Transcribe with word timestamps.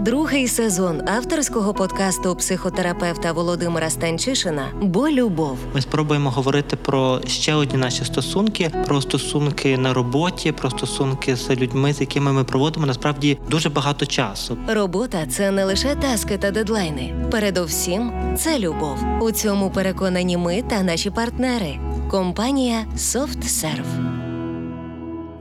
Другий 0.00 0.48
сезон 0.48 1.08
авторського 1.08 1.74
подкасту 1.74 2.36
психотерапевта 2.36 3.32
Володимира 3.32 3.90
Станчишина 3.90 4.68
Бо 4.82 5.08
любов. 5.08 5.58
Ми 5.74 5.80
спробуємо 5.80 6.30
говорити 6.30 6.76
про 6.76 7.20
ще 7.26 7.54
одні 7.54 7.78
наші 7.78 8.04
стосунки, 8.04 8.70
про 8.86 9.00
стосунки 9.00 9.78
на 9.78 9.94
роботі, 9.94 10.52
про 10.52 10.70
стосунки 10.70 11.36
з 11.36 11.50
людьми, 11.50 11.92
з 11.92 12.00
якими 12.00 12.32
ми 12.32 12.44
проводимо 12.44 12.86
насправді 12.86 13.38
дуже 13.50 13.68
багато 13.68 14.06
часу. 14.06 14.58
Робота 14.68 15.26
це 15.26 15.50
не 15.50 15.64
лише 15.64 15.94
таски 15.94 16.38
та 16.38 16.50
дедлайни. 16.50 17.28
Передовсім 17.30 18.12
це 18.36 18.58
любов. 18.58 18.98
У 19.20 19.30
цьому 19.30 19.70
переконані 19.70 20.36
ми 20.36 20.62
та 20.62 20.82
наші 20.82 21.10
партнери. 21.10 21.78
Компанія 22.10 22.84
SoftServe. 22.96 24.18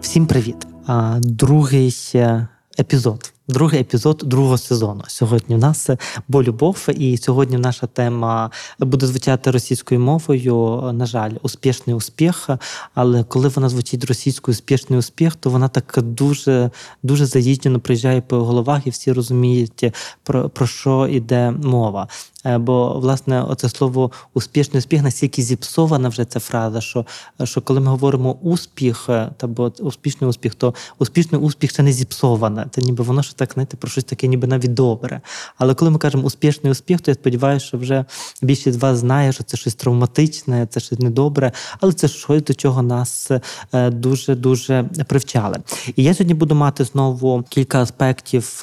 Всім 0.01 0.25
привіт! 0.25 0.67
А, 0.87 1.17
Другий 1.19 1.95
е, 2.15 2.47
епізод. 2.79 3.33
Другий 3.49 3.79
епізод 3.79 4.23
другого 4.25 4.57
сезону. 4.57 5.03
Сьогодні 5.07 5.55
в 5.55 5.59
нас 5.59 5.89
бо 6.27 6.43
любов, 6.43 6.87
і 6.97 7.17
сьогодні 7.17 7.57
наша 7.57 7.87
тема 7.87 8.51
буде 8.79 9.07
звучати 9.07 9.51
російською 9.51 9.99
мовою. 9.99 10.81
На 10.93 11.05
жаль, 11.05 11.31
успішний 11.41 11.95
успіх. 11.95 12.49
Але 12.93 13.23
коли 13.23 13.47
вона 13.47 13.69
звучить 13.69 14.05
російською 14.05 14.53
успішний 14.53 14.99
успіх, 14.99 15.35
то 15.35 15.49
вона 15.49 15.67
так 15.67 15.99
дуже 16.01 16.71
дуже 17.03 17.25
заїжджено 17.25 17.79
приїжджає 17.79 18.21
по 18.21 18.37
головах, 18.37 18.87
і 18.87 18.89
всі 18.89 19.11
розуміють 19.13 19.93
про, 20.23 20.49
про 20.49 20.67
що 20.67 21.07
йде 21.07 21.51
мова. 21.51 22.07
Е, 22.47 22.57
бо, 22.57 22.99
власне, 22.99 23.43
оце 23.43 23.69
слово 23.69 24.11
успішний 24.33 24.79
успіх 24.79 25.03
настільки 25.03 25.41
зіпсована 25.41 26.09
вже 26.09 26.25
ця 26.25 26.39
фраза, 26.39 26.81
що 26.81 27.05
що 27.43 27.61
коли 27.61 27.79
ми 27.79 27.87
говоримо 27.87 28.33
успіх, 28.41 29.05
е, 29.09 29.29
та 29.37 29.47
бо 29.47 29.71
успішний 29.79 30.29
успіх, 30.29 30.55
то 30.55 30.73
успішний 30.99 31.41
успіх 31.41 31.73
це 31.73 31.83
не 31.83 31.91
зіпсоване. 31.91 32.67
Це 32.71 32.81
ніби 32.81 33.03
воно 33.03 33.21
ж 33.21 33.37
так 33.37 33.51
знаєте, 33.53 33.77
про 33.77 33.89
щось 33.89 34.03
таке, 34.03 34.27
ніби 34.27 34.47
навіть 34.47 34.73
добре. 34.73 35.21
Але 35.57 35.73
коли 35.73 35.91
ми 35.91 35.97
кажемо 35.97 36.23
успішний 36.23 36.71
успіх, 36.71 37.01
то 37.01 37.11
я 37.11 37.15
сподіваюся, 37.15 37.65
що 37.65 37.77
вже 37.77 38.05
більшість 38.41 38.79
з 38.79 38.81
вас 38.81 38.97
знає, 38.97 39.33
що 39.33 39.43
це 39.43 39.57
щось 39.57 39.75
травматичне, 39.75 40.67
це 40.69 40.79
щось 40.79 40.99
недобре, 40.99 41.51
але 41.79 41.93
це 41.93 42.07
щось 42.07 42.43
до 42.43 42.53
чого 42.53 42.81
нас 42.81 43.31
е, 43.73 43.89
дуже 43.89 44.35
дуже 44.35 44.83
привчали. 45.07 45.57
І 45.95 46.03
я 46.03 46.13
сьогодні 46.13 46.33
буду 46.33 46.55
мати 46.55 46.83
знову 46.83 47.43
кілька 47.49 47.81
аспектів, 47.81 48.59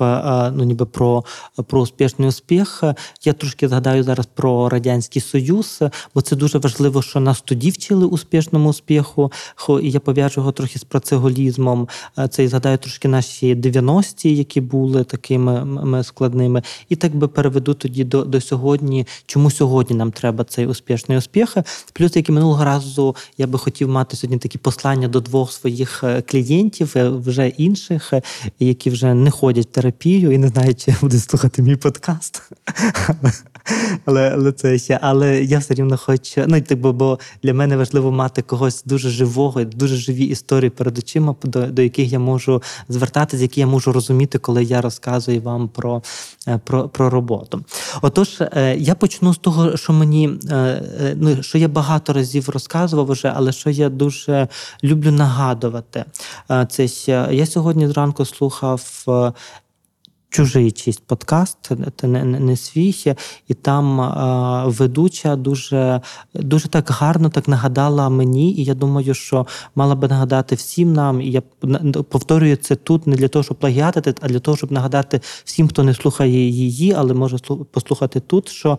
ну 0.52 0.64
ніби 0.64 0.86
про, 0.86 1.24
про 1.66 1.80
успішний 1.80 2.28
успіх. 2.28 2.84
Я 3.24 3.32
трошки 3.32 3.68
згадаю 3.74 4.02
зараз 4.02 4.26
про 4.34 4.68
радянський 4.68 5.22
союз, 5.22 5.82
бо 6.14 6.20
це 6.20 6.36
дуже 6.36 6.58
важливо, 6.58 7.02
що 7.02 7.20
нас 7.20 7.40
тоді 7.40 7.70
вчили 7.70 8.06
успішному 8.06 8.68
успіху. 8.68 9.32
І 9.82 9.90
я 9.90 10.00
пов'яжу 10.00 10.40
його 10.40 10.52
трохи 10.52 10.78
з 10.78 10.84
працеголізмом. 10.84 11.88
Це 12.30 12.44
і 12.44 12.48
згадаю 12.48 12.78
трошки 12.78 13.08
наші 13.08 13.54
90-ті, 13.54 14.36
які 14.36 14.60
були 14.60 15.04
такими 15.04 16.04
складними, 16.04 16.62
і 16.88 16.96
так 16.96 17.16
би 17.16 17.28
переведу 17.28 17.74
тоді 17.74 18.04
до 18.04 18.24
до 18.24 18.40
сьогодні, 18.40 19.06
чому 19.26 19.50
сьогодні 19.50 19.96
нам 19.96 20.12
треба 20.12 20.44
цей 20.44 20.66
успішний 20.66 21.18
успіх. 21.18 21.56
Плюс, 21.92 22.16
як 22.16 22.28
і 22.28 22.32
минулого 22.32 22.64
разу, 22.64 23.16
я 23.38 23.46
би 23.46 23.58
хотів 23.58 23.88
мати 23.88 24.16
сьогодні 24.16 24.38
такі 24.38 24.58
послання 24.58 25.08
до 25.08 25.20
двох 25.20 25.52
своїх 25.52 26.04
е, 26.04 26.22
клієнтів, 26.22 26.92
е, 26.96 27.08
вже 27.08 27.48
інших, 27.48 28.12
е, 28.12 28.22
які 28.58 28.90
вже 28.90 29.14
не 29.14 29.30
ходять 29.30 29.66
в 29.66 29.70
терапію 29.70 30.32
і 30.32 30.38
не 30.38 30.48
знають, 30.48 30.84
чи 30.84 30.94
будуть 31.00 31.22
слухати 31.22 31.62
мій 31.62 31.76
подкаст. 31.76 32.42
Але 34.04 34.30
але 34.34 34.52
це 34.52 34.78
ще, 34.78 34.98
але 35.02 35.42
я 35.42 35.58
все 35.58 35.74
рівно 35.74 35.96
хочу. 35.96 36.44
Ну 36.46 36.60
типу, 36.60 36.92
бо 36.92 37.18
для 37.42 37.54
мене 37.54 37.76
важливо 37.76 38.12
мати 38.12 38.42
когось 38.42 38.82
дуже 38.84 39.10
живого, 39.10 39.64
дуже 39.64 39.96
живі 39.96 40.24
історії 40.24 40.70
перед 40.70 40.98
очима, 40.98 41.34
до 41.42 41.66
до 41.66 41.82
яких 41.82 42.12
я 42.12 42.18
можу 42.18 42.62
звертатися, 42.88 43.42
які 43.42 43.60
я 43.60 43.66
можу 43.66 43.92
розуміти, 43.92 44.38
коли 44.38 44.64
я 44.64 44.80
розказую 44.80 45.40
вам 45.40 45.68
про 45.68 46.02
е, 46.48 46.60
про, 46.64 46.88
про 46.88 47.10
роботу. 47.10 47.64
Отож, 48.02 48.40
е, 48.40 48.76
я 48.78 48.94
почну 48.94 49.34
з 49.34 49.38
того, 49.38 49.76
що 49.76 49.92
мені 49.92 50.30
е, 50.50 50.82
ну 51.16 51.42
що 51.42 51.58
я 51.58 51.68
багато 51.68 52.12
разів 52.12 52.48
розказував 52.48 53.06
вже, 53.06 53.32
але 53.36 53.52
що 53.52 53.70
я 53.70 53.88
дуже 53.88 54.48
люблю 54.84 55.10
нагадувати. 55.10 56.04
Це 56.68 56.88
я 57.30 57.46
сьогодні 57.46 57.88
зранку 57.88 58.24
слухав 58.24 59.04
чужий 60.34 60.72
чийсь 60.72 60.96
подкаст, 60.96 61.70
не, 62.02 62.24
не, 62.24 62.40
не 62.40 62.56
свій, 62.56 63.14
і 63.48 63.54
там 63.54 64.00
е, 64.00 64.64
ведуча 64.66 65.36
дуже 65.36 66.00
дуже 66.34 66.68
так 66.68 66.90
гарно 66.90 67.28
так 67.28 67.48
нагадала 67.48 68.08
мені, 68.08 68.52
і 68.52 68.64
я 68.64 68.74
думаю, 68.74 69.14
що 69.14 69.46
мала 69.74 69.94
би 69.94 70.08
нагадати 70.08 70.54
всім 70.54 70.92
нам. 70.92 71.20
І 71.20 71.30
я 71.30 71.42
повторюю 72.08 72.56
це 72.56 72.76
тут 72.76 73.06
не 73.06 73.16
для 73.16 73.28
того, 73.28 73.42
щоб 73.42 73.56
плагіатити, 73.56 74.14
а 74.20 74.28
для 74.28 74.38
того, 74.38 74.56
щоб 74.56 74.72
нагадати 74.72 75.20
всім, 75.44 75.68
хто 75.68 75.82
не 75.82 75.94
слухає 75.94 76.48
її, 76.50 76.92
але 76.92 77.14
може 77.14 77.38
послухати 77.70 78.20
тут, 78.20 78.48
що 78.48 78.72
е, 78.72 78.78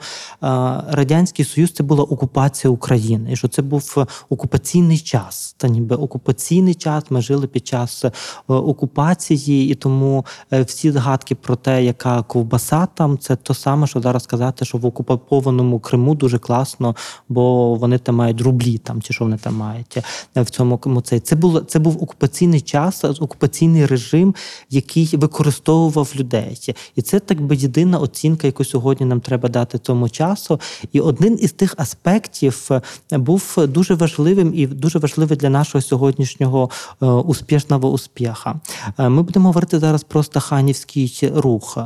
Радянський 0.89 1.45
Союз 1.45 1.71
це 1.71 1.83
була 1.83 2.03
окупація 2.03 2.71
України, 2.71 3.31
і 3.31 3.35
що 3.35 3.47
це 3.47 3.61
був 3.61 4.05
окупаційний 4.29 4.99
час. 4.99 5.55
Та 5.57 5.67
ніби 5.67 5.95
окупаційний 5.95 6.73
час 6.73 7.03
ми 7.09 7.21
жили 7.21 7.47
під 7.47 7.67
час 7.67 8.05
е, 8.05 8.11
окупації, 8.47 9.69
і 9.71 9.75
тому 9.75 10.25
е, 10.53 10.61
всі 10.61 10.91
згадки 10.91 11.35
про 11.45 11.55
те, 11.55 11.83
яка 11.83 12.23
ковбаса 12.23 12.87
там, 12.93 13.17
це 13.17 13.35
то 13.35 13.53
саме, 13.53 13.87
що 13.87 14.01
зараз 14.01 14.23
сказати, 14.23 14.65
що 14.65 14.77
в 14.77 14.85
окупованому 14.85 15.79
Криму 15.79 16.15
дуже 16.15 16.39
класно, 16.39 16.95
бо 17.29 17.75
вони 17.75 17.97
там 17.97 18.15
мають 18.15 18.41
рублі, 18.41 18.77
там 18.77 19.01
чи 19.01 19.13
що 19.13 19.23
вони 19.23 19.37
там 19.37 19.55
мають 19.55 19.97
в 20.35 20.49
цьому 20.49 21.01
цей. 21.03 21.19
Це 21.19 21.35
було 21.35 21.59
це 21.59 21.79
був 21.79 22.03
окупаційний 22.03 22.61
час, 22.61 23.03
окупаційний 23.03 23.85
режим, 23.85 24.35
який 24.69 25.09
використовував 25.13 26.11
людей, 26.15 26.75
і 26.95 27.01
це 27.01 27.19
так 27.19 27.41
би 27.41 27.55
єдина 27.55 27.99
оцінка, 27.99 28.47
яку 28.47 28.65
сьогодні 28.65 29.05
нам 29.05 29.19
треба 29.19 29.49
дати 29.49 29.79
цьому 29.79 30.09
часу. 30.09 30.59
І 30.91 30.99
один 30.99 31.37
із 31.41 31.51
тих 31.51 31.75
аспектів 31.77 32.69
е, 33.11 33.17
був 33.17 33.55
дуже 33.57 33.93
важливим 33.93 34.51
і 34.55 34.67
дуже 34.67 34.99
важливий 34.99 35.37
для 35.37 35.49
нашого 35.49 35.81
сьогоднішнього 35.81 36.69
е, 37.01 37.05
успішного 37.05 37.91
успіха. 37.91 38.55
Е, 38.99 39.09
ми 39.09 39.23
будемо 39.23 39.47
говорити 39.47 39.79
зараз 39.79 40.03
про 40.03 40.23
Стаханівський 40.23 41.31
рух. 41.35 41.77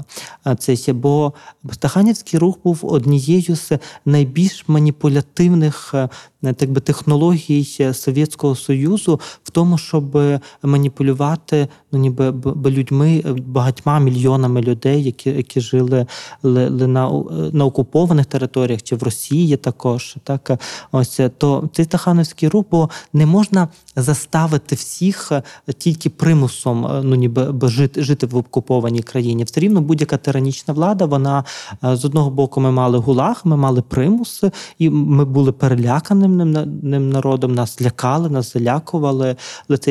Це 0.59 0.93
бо 0.93 1.33
Стаханівський 1.71 2.39
рух 2.39 2.57
був 2.63 2.79
однією 2.83 3.55
з 3.55 3.71
найбільш 4.05 4.63
маніпулятивних 4.67 5.93
Е, 5.93 6.09
так 6.41 6.71
би 6.71 6.81
технологій 6.81 7.93
Совєтського 7.93 8.55
Союзу 8.55 9.19
в 9.43 9.49
тому, 9.49 9.77
щоб 9.77 10.17
маніпулювати 10.63 11.67
ну 11.91 11.99
ніби 11.99 12.33
людьми 12.65 13.23
е, 13.25 13.31
багатьма 13.31 13.99
мільйонами 13.99 14.61
людей, 14.61 15.03
які 15.03 15.29
які 15.29 15.61
жили 15.61 16.05
на 16.43 17.23
на 17.53 17.65
окупованих 17.65 18.25
територіях 18.25 18.83
чи 18.83 18.95
в 18.95 19.03
Росії 19.03 19.57
також. 19.57 20.15
Так 20.23 20.61
ось 20.91 21.19
то 21.37 21.69
цей 21.73 21.85
Стахановський 21.85 22.49
рух, 22.49 22.65
бо 22.71 22.89
не 23.13 23.25
можна 23.25 23.67
заставити 23.95 24.75
всіх 24.75 25.31
е, 25.31 25.43
тільки 25.77 26.09
примусом, 26.09 27.01
ну 27.03 27.15
ніби 27.15 27.69
жити 27.69 28.03
жити 28.03 28.25
в 28.25 28.37
окупованій 28.37 29.01
країні. 29.01 29.43
Все 29.43 29.59
рівно 29.59 29.81
будь-яка 29.81 30.17
тиранічна 30.17 30.73
влада. 30.73 31.05
Вона 31.05 31.43
з 31.81 32.05
одного 32.05 32.29
боку 32.29 32.61
ми 32.61 32.71
мали 32.71 32.97
гулаг, 32.97 33.41
ми 33.43 33.57
мали 33.57 33.81
примус, 33.81 34.43
і 34.79 34.89
ми 34.89 35.25
були 35.25 35.51
переляканими 35.51 36.28
ним 36.37 37.09
народом, 37.09 37.55
нас 37.55 37.81
лякали, 37.81 38.29
нас 38.29 38.53
залякували. 38.53 39.35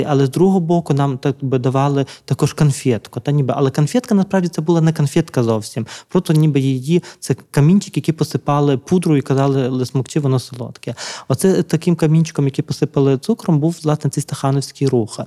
Але 0.06 0.26
з 0.26 0.30
другого 0.30 0.60
боку, 0.60 0.94
нам 0.94 1.18
так 1.18 1.36
би 1.40 1.58
давали 1.58 2.06
також 2.24 2.52
конфетку. 2.52 3.20
Та 3.20 3.32
ніби, 3.32 3.54
Але 3.56 3.70
конфетка 3.70 4.14
насправді 4.14 4.48
це 4.48 4.60
була 4.60 4.80
не 4.80 4.92
конфетка 4.92 5.42
зовсім. 5.42 5.86
Просто 6.08 6.32
ніби 6.32 6.60
її 6.60 7.02
це 7.20 7.34
камінчик, 7.50 7.96
який 7.96 8.14
посипали 8.14 8.76
пудру 8.76 9.16
і 9.16 9.20
казали, 9.20 9.86
смокчи, 9.86 10.20
воно 10.20 10.38
солодке. 10.38 10.94
Оце 11.28 11.62
таким 11.62 11.96
камінчиком, 11.96 12.44
який 12.44 12.64
посипали 12.64 13.18
цукром, 13.18 13.58
був 13.58 13.76
власне 13.84 14.10
цей 14.10 14.22
стахановський 14.22 14.88
рух. 14.88 15.20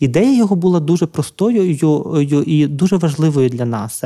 Ідея 0.00 0.36
його 0.36 0.56
була 0.56 0.80
дуже 0.80 1.06
простою 1.06 1.70
і 2.46 2.66
дуже 2.66 2.96
важливою 2.96 3.48
для 3.48 3.64
нас. 3.64 4.04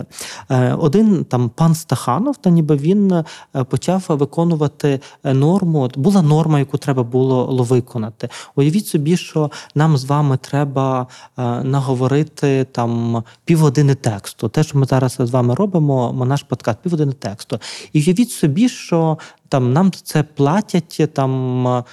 Е, 0.51 0.75
один 0.75 1.25
там 1.25 1.49
пан 1.49 1.75
Стаханов, 1.75 2.37
та 2.37 2.51
ніби 2.51 2.77
він 2.77 3.13
е, 3.13 3.25
почав 3.65 4.05
виконувати 4.09 5.01
норму. 5.25 5.91
Була 5.97 6.23
норма 6.23 6.50
норма, 6.51 6.59
яку 6.59 6.79
треба 6.79 7.03
було 7.03 7.65
виконати. 7.65 8.29
Уявіть 8.55 8.87
собі, 8.87 9.17
що 9.17 9.51
нам 9.75 9.97
з 9.97 10.05
вами 10.05 10.37
треба 10.37 11.07
е, 11.39 11.43
наговорити 11.65 12.67
там 12.73 13.25
півгодини 13.45 13.95
тексту. 13.95 14.49
Те, 14.49 14.63
що 14.63 14.79
ми 14.79 14.87
зараз 14.87 15.17
з 15.19 15.31
вами 15.31 15.55
робимо, 15.55 16.25
наш 16.27 16.43
подкаст, 16.43 16.79
півгодини 16.79 17.13
тексту. 17.13 17.59
І 17.93 17.99
уявіть 17.99 18.31
собі, 18.31 18.69
що 18.69 19.19
там 19.49 19.73
нам 19.73 19.93
це 19.93 20.23
платять 20.23 21.11
там 21.15 21.67
е, 21.67 21.85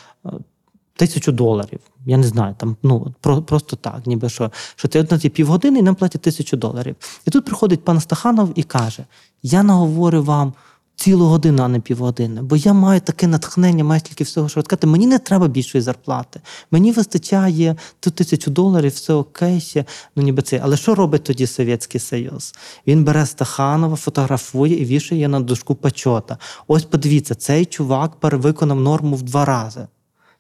тисячу 0.96 1.32
доларів. 1.32 1.80
Я 2.06 2.18
не 2.18 2.28
знаю, 2.28 2.56
там 2.58 2.78
ну 2.84 3.14
про, 3.22 3.42
просто 3.42 3.76
так, 3.76 4.08
ніби 4.08 4.30
що 4.30 4.52
що 4.76 4.88
ти 4.88 5.00
одна 5.00 5.18
ті 5.18 5.30
півгодини 5.30 5.80
і 5.80 5.82
нам 5.82 5.96
платять 5.96 6.22
тисячу 6.22 6.58
доларів. 6.58 6.96
І 7.26 7.32
тут 7.32 7.46
приходить 7.46 7.84
пан 7.84 8.00
Стаханов 8.00 8.50
і 8.56 8.64
каже: 8.64 9.06
Я 9.44 9.64
наговорю 9.64 10.24
вам 10.24 10.54
цілу 10.98 11.26
годину, 11.26 11.64
а 11.64 11.68
не 11.68 11.80
півгодини. 11.80 12.42
Бо 12.42 12.56
я 12.56 12.74
маю 12.74 13.02
таке 13.02 13.28
натхнення, 13.28 13.84
маю 13.84 14.00
стільки 14.00 14.24
всього, 14.24 14.50
що 14.50 14.62
сказати, 14.62 14.88
мені 14.88 15.08
не 15.08 15.20
треба 15.20 15.48
більшої 15.48 15.82
зарплати. 15.82 16.42
Мені 16.72 16.92
вистачає 16.92 17.76
тут 18.00 18.16
тисячу 18.16 18.52
доларів, 18.52 18.92
все 18.92 19.14
окей, 19.14 19.60
ще, 19.60 19.86
ну 20.16 20.24
ніби 20.24 20.42
це. 20.42 20.62
Але 20.64 20.78
що 20.78 20.96
робить 20.96 21.24
тоді 21.24 21.48
Совєтський 21.48 22.02
Союз? 22.02 22.54
Він 22.88 23.04
бере 23.04 23.26
Стаханова, 23.26 23.96
фотографує 23.96 24.82
і 24.82 24.86
вішає 24.86 25.28
на 25.28 25.40
дошку 25.40 25.76
почота. 25.76 26.38
Ось 26.68 26.84
подивіться, 26.84 27.36
цей 27.36 27.66
чувак 27.66 28.16
перевиконав 28.16 28.80
норму 28.80 29.16
в 29.16 29.22
два 29.22 29.46
рази. 29.46 29.88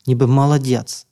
Ніби 0.07 0.27
молодець. 0.27 1.06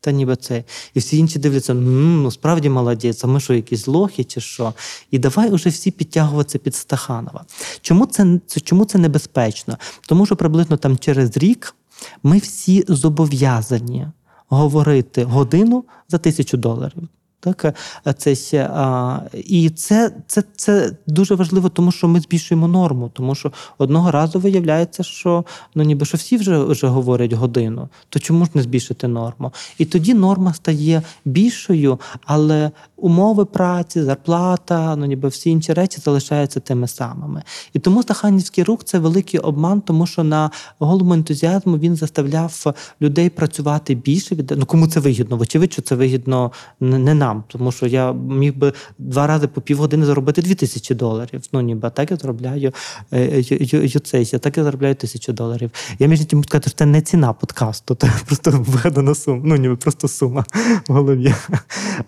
Та 0.00 0.10
ніби 0.12 0.36
це. 0.36 0.64
І 0.94 0.98
всі 0.98 1.18
інші 1.18 1.38
дивляться, 1.38 1.72
«М, 1.72 2.22
ну 2.22 2.30
справді 2.30 2.68
молодець, 2.68 3.24
а 3.24 3.26
ми 3.26 3.40
що, 3.40 3.54
якісь 3.54 3.86
лохи 3.86 4.24
чи 4.24 4.40
що? 4.40 4.74
І 5.10 5.18
давай 5.18 5.50
уже 5.50 5.70
всі 5.70 5.90
підтягуватися 5.90 6.58
під 6.58 6.74
Стаханова. 6.74 7.44
Чому 7.80 8.06
це, 8.06 8.40
це, 8.46 8.60
чому 8.60 8.84
це 8.84 8.98
небезпечно? 8.98 9.78
Тому 10.06 10.26
що 10.26 10.36
приблизно 10.36 10.76
там 10.76 10.98
через 10.98 11.36
рік 11.36 11.74
ми 12.22 12.38
всі 12.38 12.84
зобов'язані 12.88 14.06
говорити 14.48 15.24
годину 15.24 15.84
за 16.08 16.18
тисячу 16.18 16.56
доларів. 16.56 17.02
Так, 17.40 17.64
е, 17.64 18.12
це 18.12 18.34
ще, 18.34 18.70
а, 18.74 19.20
і 19.34 19.70
це, 19.70 20.12
це, 20.26 20.42
це 20.56 20.92
дуже 21.06 21.34
важливо, 21.34 21.68
тому 21.68 21.92
що 21.92 22.08
ми 22.08 22.20
збільшуємо 22.20 22.68
норму, 22.68 23.10
тому 23.12 23.34
що 23.34 23.52
одного 23.78 24.10
разу 24.10 24.40
виявляється, 24.40 25.02
що 25.02 25.44
ну 25.74 25.82
ніби 25.82 26.06
що 26.06 26.16
всі 26.16 26.36
вже, 26.36 26.64
вже 26.64 26.86
говорять 26.86 27.32
годину, 27.32 27.88
то 28.08 28.18
чому 28.18 28.44
ж 28.44 28.50
не 28.54 28.62
збільшити 28.62 29.08
норму? 29.08 29.52
І 29.78 29.84
тоді 29.84 30.14
норма 30.14 30.54
стає 30.54 31.02
більшою, 31.24 32.00
але 32.24 32.70
умови 32.96 33.44
праці, 33.44 34.02
зарплата, 34.02 34.96
ну 34.96 35.06
ніби 35.06 35.28
всі 35.28 35.50
інші 35.50 35.72
речі 35.72 36.00
залишаються 36.04 36.60
тими 36.60 36.88
самими. 36.88 37.42
І 37.72 37.78
тому 37.78 38.02
Стаханівський 38.02 38.64
рух 38.64 38.84
це 38.84 38.98
великий 38.98 39.40
обман, 39.40 39.80
тому 39.80 40.06
що 40.06 40.24
на 40.24 40.50
голому 40.78 41.14
ентузіазму 41.14 41.78
він 41.78 41.96
заставляв 41.96 42.74
людей 43.00 43.30
працювати 43.30 43.94
більше. 43.94 44.36
Ну 44.50 44.66
кому 44.66 44.86
це 44.86 45.00
вигідно? 45.00 45.36
Вочевидь, 45.36 45.72
що 45.72 45.82
це 45.82 45.94
вигідно 45.94 46.52
не 46.80 46.98
не 46.98 47.14
нам, 47.30 47.44
тому 47.48 47.72
що 47.72 47.86
я 47.86 48.12
міг 48.12 48.54
би 48.56 48.72
два 48.98 49.26
рази 49.26 49.46
по 49.46 49.60
півгодини 49.60 50.06
заробити 50.06 50.42
дві 50.42 50.54
тисячі 50.54 50.94
доларів. 50.94 51.40
Ну 51.52 51.60
ніби 51.60 51.90
так 51.90 52.10
я 52.10 52.16
заробляю 52.16 52.72
е, 53.12 53.42
ю- 53.48 53.82
юцейсі, 53.84 54.38
так 54.38 54.56
я 54.58 54.64
заробляю 54.64 54.94
тисячу 54.94 55.32
доларів. 55.32 55.70
Я 55.98 56.06
між 56.06 56.20
тим 56.24 56.44
сказати, 56.44 56.70
що 56.70 56.78
це 56.78 56.86
не 56.86 57.02
ціна 57.02 57.32
подкасту, 57.32 57.94
це 58.00 58.10
просто 58.26 58.50
вигадана 58.68 59.14
сума. 59.14 59.40
Ну 59.44 59.56
ніби 59.56 59.76
просто 59.76 60.08
сума 60.08 60.44
в 60.88 60.92
голові. 60.92 61.34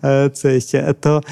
Е, 0.04 0.30
Це 0.30 0.60
ще 0.60 0.92
то 1.00 1.18
е, 1.18 1.22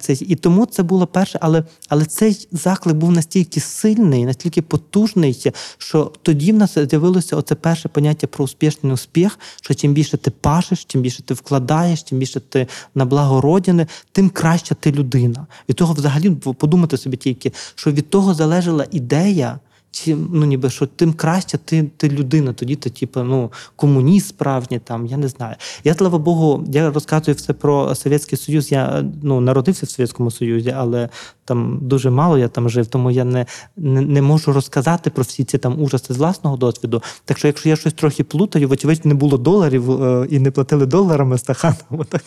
це 0.00 0.12
і 0.12 0.34
тому 0.34 0.66
це 0.66 0.82
було 0.82 1.06
перше, 1.06 1.38
але, 1.42 1.64
але 1.88 2.04
цей 2.04 2.48
заклик 2.52 2.96
був 2.96 3.12
настільки 3.12 3.60
сильний, 3.60 4.24
настільки 4.24 4.62
потужний, 4.62 5.52
що 5.78 6.12
тоді 6.22 6.52
в 6.52 6.56
нас 6.56 6.78
з'явилося 6.90 7.36
оце 7.36 7.54
перше 7.54 7.88
поняття 7.88 8.26
про 8.26 8.44
успішний 8.44 8.92
успіх, 8.92 9.38
що 9.62 9.74
чим 9.74 9.92
більше 9.92 10.16
ти 10.16 10.30
пашеш, 10.30 10.84
чим 10.84 11.00
більше 11.00 11.22
ти 11.22 11.34
вкладаєш, 11.34 12.02
чим 12.02 12.18
більше 12.18 12.40
ти 12.40 12.66
на 12.94 13.04
благо 13.04 13.40
родини, 13.40 13.86
тим 14.12 14.30
краща 14.30 14.74
ти 14.74 14.92
людина. 14.92 15.46
Від 15.68 15.76
того 15.76 15.94
взагалі 15.94 16.30
подумати 16.30 16.96
собі 16.96 17.16
тільки, 17.16 17.52
що 17.74 17.92
від 17.92 18.10
того 18.10 18.34
залежала 18.34 18.86
ідея. 18.90 19.58
Чи 19.90 20.16
ну 20.32 20.46
ніби 20.46 20.70
що 20.70 20.86
тим 20.86 21.12
краще 21.12 21.58
ти, 21.58 21.90
ти 21.96 22.08
людина, 22.08 22.52
тоді 22.52 22.76
ти, 22.76 22.90
типу, 22.90 23.22
ну, 23.22 23.52
комуніст 23.76 24.28
справжній 24.28 24.78
там, 24.78 25.06
я 25.06 25.16
не 25.16 25.28
знаю. 25.28 25.56
Я, 25.84 25.94
слава 25.94 26.18
Богу, 26.18 26.64
я 26.72 26.90
розказую 26.90 27.34
все 27.34 27.52
про 27.52 27.94
Совєтський 27.94 28.38
Союз. 28.38 28.72
Я 28.72 29.04
ну, 29.22 29.40
народився 29.40 29.86
в 29.86 29.88
Совєтському 29.88 30.30
Союзі, 30.30 30.74
але 30.76 31.08
там 31.44 31.78
дуже 31.82 32.10
мало 32.10 32.38
я 32.38 32.48
там 32.48 32.68
жив, 32.68 32.86
тому 32.86 33.10
я 33.10 33.24
не, 33.24 33.46
не, 33.76 34.00
не 34.00 34.22
можу 34.22 34.52
розказати 34.52 35.10
про 35.10 35.22
всі 35.22 35.44
ці 35.44 35.58
там 35.58 35.82
ужаси 35.82 36.14
з 36.14 36.16
власного 36.16 36.56
досвіду. 36.56 37.02
Так 37.24 37.38
що, 37.38 37.46
якщо 37.46 37.68
я 37.68 37.76
щось 37.76 37.92
трохи 37.92 38.24
плутаю, 38.24 38.68
вочевидь, 38.68 39.06
не 39.06 39.14
було 39.14 39.38
доларів 39.38 40.02
е, 40.02 40.26
і 40.30 40.38
не 40.38 40.50
платили 40.50 40.86
доларами 40.86 41.38
Стаханову, 41.38 42.04
так 42.08 42.22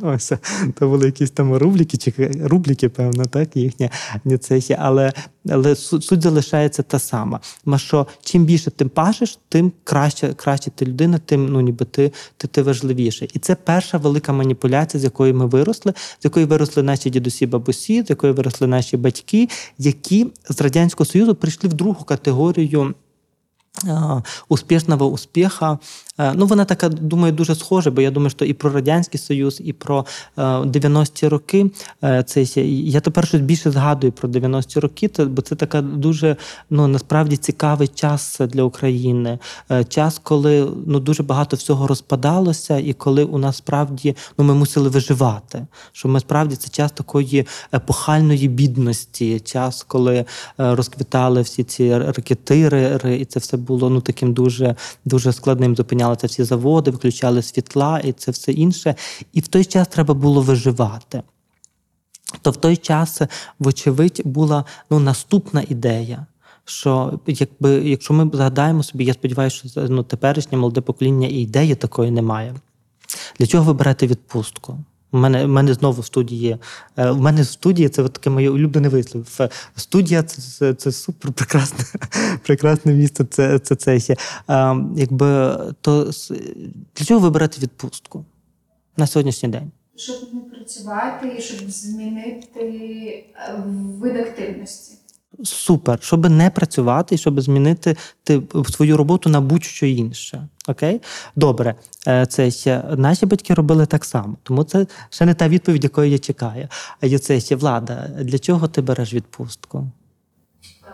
ось 0.00 0.32
то 0.78 0.88
були 0.88 1.06
якісь 1.06 1.30
там 1.30 1.54
рубліки, 1.56 1.96
чи 1.96 2.12
рубліки, 2.44 2.88
певно, 2.88 3.24
так, 3.24 3.56
їхні 3.56 3.90
але, 4.78 5.12
але 5.48 5.70
су- 5.70 6.00
суть 6.00 6.20
залишається 6.68 6.82
та 6.82 6.98
сама. 6.98 7.40
Ма 7.64 7.78
що 7.78 8.06
чим 8.22 8.44
більше 8.44 8.70
ти 8.70 8.84
пашеш, 8.84 9.38
тим 9.48 9.72
краще, 9.84 10.34
краще 10.34 10.70
ти 10.70 10.86
людина, 10.86 11.18
тим 11.18 11.46
ну 11.48 11.60
ніби 11.60 11.84
ти, 11.84 12.12
ти, 12.36 12.48
ти 12.48 12.62
важливіше. 12.62 13.28
І 13.34 13.38
це 13.38 13.54
перша 13.54 13.98
велика 13.98 14.32
маніпуляція, 14.32 15.00
з 15.00 15.04
якої 15.04 15.32
ми 15.32 15.46
виросли, 15.46 15.92
з 16.20 16.24
якої 16.24 16.46
виросли 16.46 16.82
наші 16.82 17.10
дідусі, 17.10 17.46
бабусі, 17.46 18.02
з 18.02 18.10
якої 18.10 18.32
виросли 18.32 18.66
наші 18.66 18.96
батьки, 18.96 19.48
які 19.78 20.26
з 20.48 20.60
радянського 20.60 21.06
союзу 21.06 21.34
прийшли 21.34 21.68
в 21.68 21.74
другу 21.74 22.04
категорію. 22.04 22.94
Успішного 24.48 25.06
успіха. 25.06 25.78
Е, 26.18 26.32
Ну, 26.36 26.46
вона 26.46 26.64
така, 26.64 26.88
думаю, 26.88 27.32
дуже 27.32 27.54
схожа, 27.54 27.90
бо 27.90 28.00
я 28.00 28.10
думаю, 28.10 28.30
що 28.30 28.44
і 28.44 28.52
про 28.52 28.70
Радянський 28.70 29.20
Союз, 29.20 29.60
і 29.64 29.72
про 29.72 30.06
е, 30.38 30.42
90-ті 30.42 31.28
роки. 31.28 31.70
е, 32.04 32.22
Це 32.22 32.42
я 32.64 33.00
тепер 33.00 33.26
щось 33.26 33.40
більше 33.40 33.70
згадую 33.70 34.12
про 34.12 34.28
90-ті 34.28 34.80
роки, 34.80 35.10
бо 35.18 35.42
це 35.42 35.54
така 35.54 35.82
дуже 35.82 36.36
ну, 36.70 36.86
насправді 36.86 37.36
цікавий 37.36 37.88
час 37.88 38.40
для 38.40 38.62
України. 38.62 39.38
Е, 39.70 39.84
Час, 39.84 40.20
коли 40.22 40.68
ну, 40.86 41.00
дуже 41.00 41.22
багато 41.22 41.56
всього 41.56 41.86
розпадалося, 41.86 42.78
і 42.78 42.92
коли 42.92 43.24
у 43.24 43.38
нас 43.38 43.56
справді 43.56 44.16
ну, 44.38 44.44
ми 44.44 44.54
мусили 44.54 44.88
виживати. 44.88 45.66
Що 45.92 46.08
ми 46.08 46.20
справді 46.20 46.56
це 46.56 46.68
час 46.68 46.92
такої 46.92 47.46
епохальної 47.74 48.48
бідності, 48.48 49.40
час, 49.40 49.82
коли 49.88 50.14
е, 50.16 50.24
розквітали 50.58 51.42
всі 51.42 51.64
ці 51.64 51.98
ракетири, 51.98 53.00
і 53.20 53.24
це 53.24 53.40
все 53.40 53.56
було 53.56 53.90
ну, 53.90 54.00
таким 54.00 54.32
дуже, 54.32 54.74
дуже 55.04 55.32
складним. 55.32 55.76
Зупиняли 55.76 56.07
це 56.16 56.26
всі 56.26 56.44
заводи, 56.44 56.90
виключали 56.90 57.42
світла 57.42 57.98
і 57.98 58.12
це 58.12 58.30
все 58.30 58.52
інше. 58.52 58.94
І 59.32 59.40
в 59.40 59.48
той 59.48 59.64
час 59.64 59.88
треба 59.88 60.14
було 60.14 60.40
виживати. 60.40 61.22
То 62.42 62.50
в 62.50 62.56
той 62.56 62.76
час, 62.76 63.22
вочевидь, 63.58 64.22
була 64.24 64.64
ну, 64.90 64.98
наступна 64.98 65.64
ідея. 65.68 66.26
Що 66.64 67.20
якби, 67.26 67.70
якщо 67.70 68.14
ми 68.14 68.30
згадаємо 68.34 68.82
собі, 68.82 69.04
я 69.04 69.14
сподіваюся, 69.14 69.68
що 69.68 69.88
ну, 69.88 70.02
теперішнє 70.02 70.58
молоде 70.58 70.80
покоління 70.80 71.28
і 71.28 71.34
ідеї 71.34 71.74
такої 71.74 72.10
немає. 72.10 72.54
Для 73.38 73.46
чого 73.46 73.64
ви 73.64 73.72
берете 73.72 74.06
відпустку? 74.06 74.78
У 75.12 75.18
мене, 75.18 75.44
у 75.44 75.48
мене 75.48 75.74
знову 75.74 76.02
студії. 76.02 76.56
е, 76.96 77.10
У 77.10 77.16
мене 77.16 77.44
студія 77.44 77.88
це 77.88 78.08
таке 78.08 78.30
моє 78.30 78.50
улюблене 78.50 78.88
вислів. 78.88 79.36
Е, 79.40 79.48
Студія 79.76 80.22
це, 80.22 80.42
це, 80.42 80.74
це 80.74 80.92
супер 80.92 81.32
прекрасне, 81.32 81.84
прекрасне 82.42 82.92
місце. 82.94 83.24
Це, 83.24 83.58
це, 83.58 83.74
це 83.76 84.00
ще. 84.00 84.16
А, 84.46 84.76
якби, 84.96 85.56
то 85.80 86.04
для 86.96 87.04
чого 87.04 87.20
вибирати 87.20 87.60
відпустку 87.60 88.24
на 88.96 89.06
сьогоднішній 89.06 89.48
день? 89.48 89.70
щоб 89.96 90.16
не 90.34 90.40
працювати 90.40 91.34
і 91.38 91.42
щоб 91.42 91.70
змінити 91.70 92.60
е, 92.60 93.62
вид 93.98 94.16
активності. 94.16 94.97
Супер, 95.44 95.98
щоб 96.02 96.30
не 96.30 96.50
працювати 96.50 97.14
і 97.14 97.18
щоб 97.18 97.40
змінити 97.40 97.96
ти, 98.24 98.42
свою 98.70 98.96
роботу 98.96 99.30
на 99.30 99.40
будь-що 99.40 99.86
інше. 99.86 100.48
Окей? 100.68 101.00
Добре, 101.36 101.74
Е, 102.08 102.26
це 102.26 102.50
ще 102.50 102.84
наші 102.96 103.26
батьки 103.26 103.54
робили 103.54 103.86
так 103.86 104.04
само, 104.04 104.36
тому 104.42 104.64
це 104.64 104.86
ще 105.10 105.26
не 105.26 105.34
та 105.34 105.48
відповідь, 105.48 105.84
якої 105.84 106.12
я 106.12 106.18
чекаю. 106.18 106.68
А 107.00 107.18
це 107.18 107.40
ще 107.40 107.56
влада. 107.56 108.10
Для 108.20 108.38
чого 108.38 108.68
ти 108.68 108.82
береш 108.82 109.14
відпустку? 109.14 109.86
Е, 110.84 110.90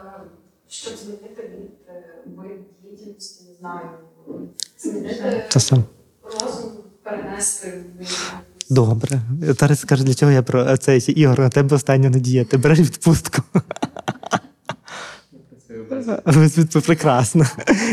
щоб 0.68 0.94
змінити 0.96 1.42
від 1.42 1.70
е, 1.88 2.58
діяльності, 2.82 3.44
не 3.48 3.54
знаю, 3.60 3.88
змінити 4.78 5.84
розум, 6.22 6.70
перенести. 7.02 7.84
Добре. 8.70 9.20
Тарас 9.56 9.80
скаже, 9.80 10.04
для 10.04 10.14
чого 10.14 10.32
я 10.32 10.42
про 10.42 10.76
це 10.76 10.96
Ігор, 10.96 11.40
на 11.40 11.48
тебе 11.48 11.76
остання 11.76 12.10
надія. 12.10 12.44
Ти 12.44 12.56
береш 12.56 12.78
відпустку. 12.78 13.42
Прекрасно. 16.86 17.46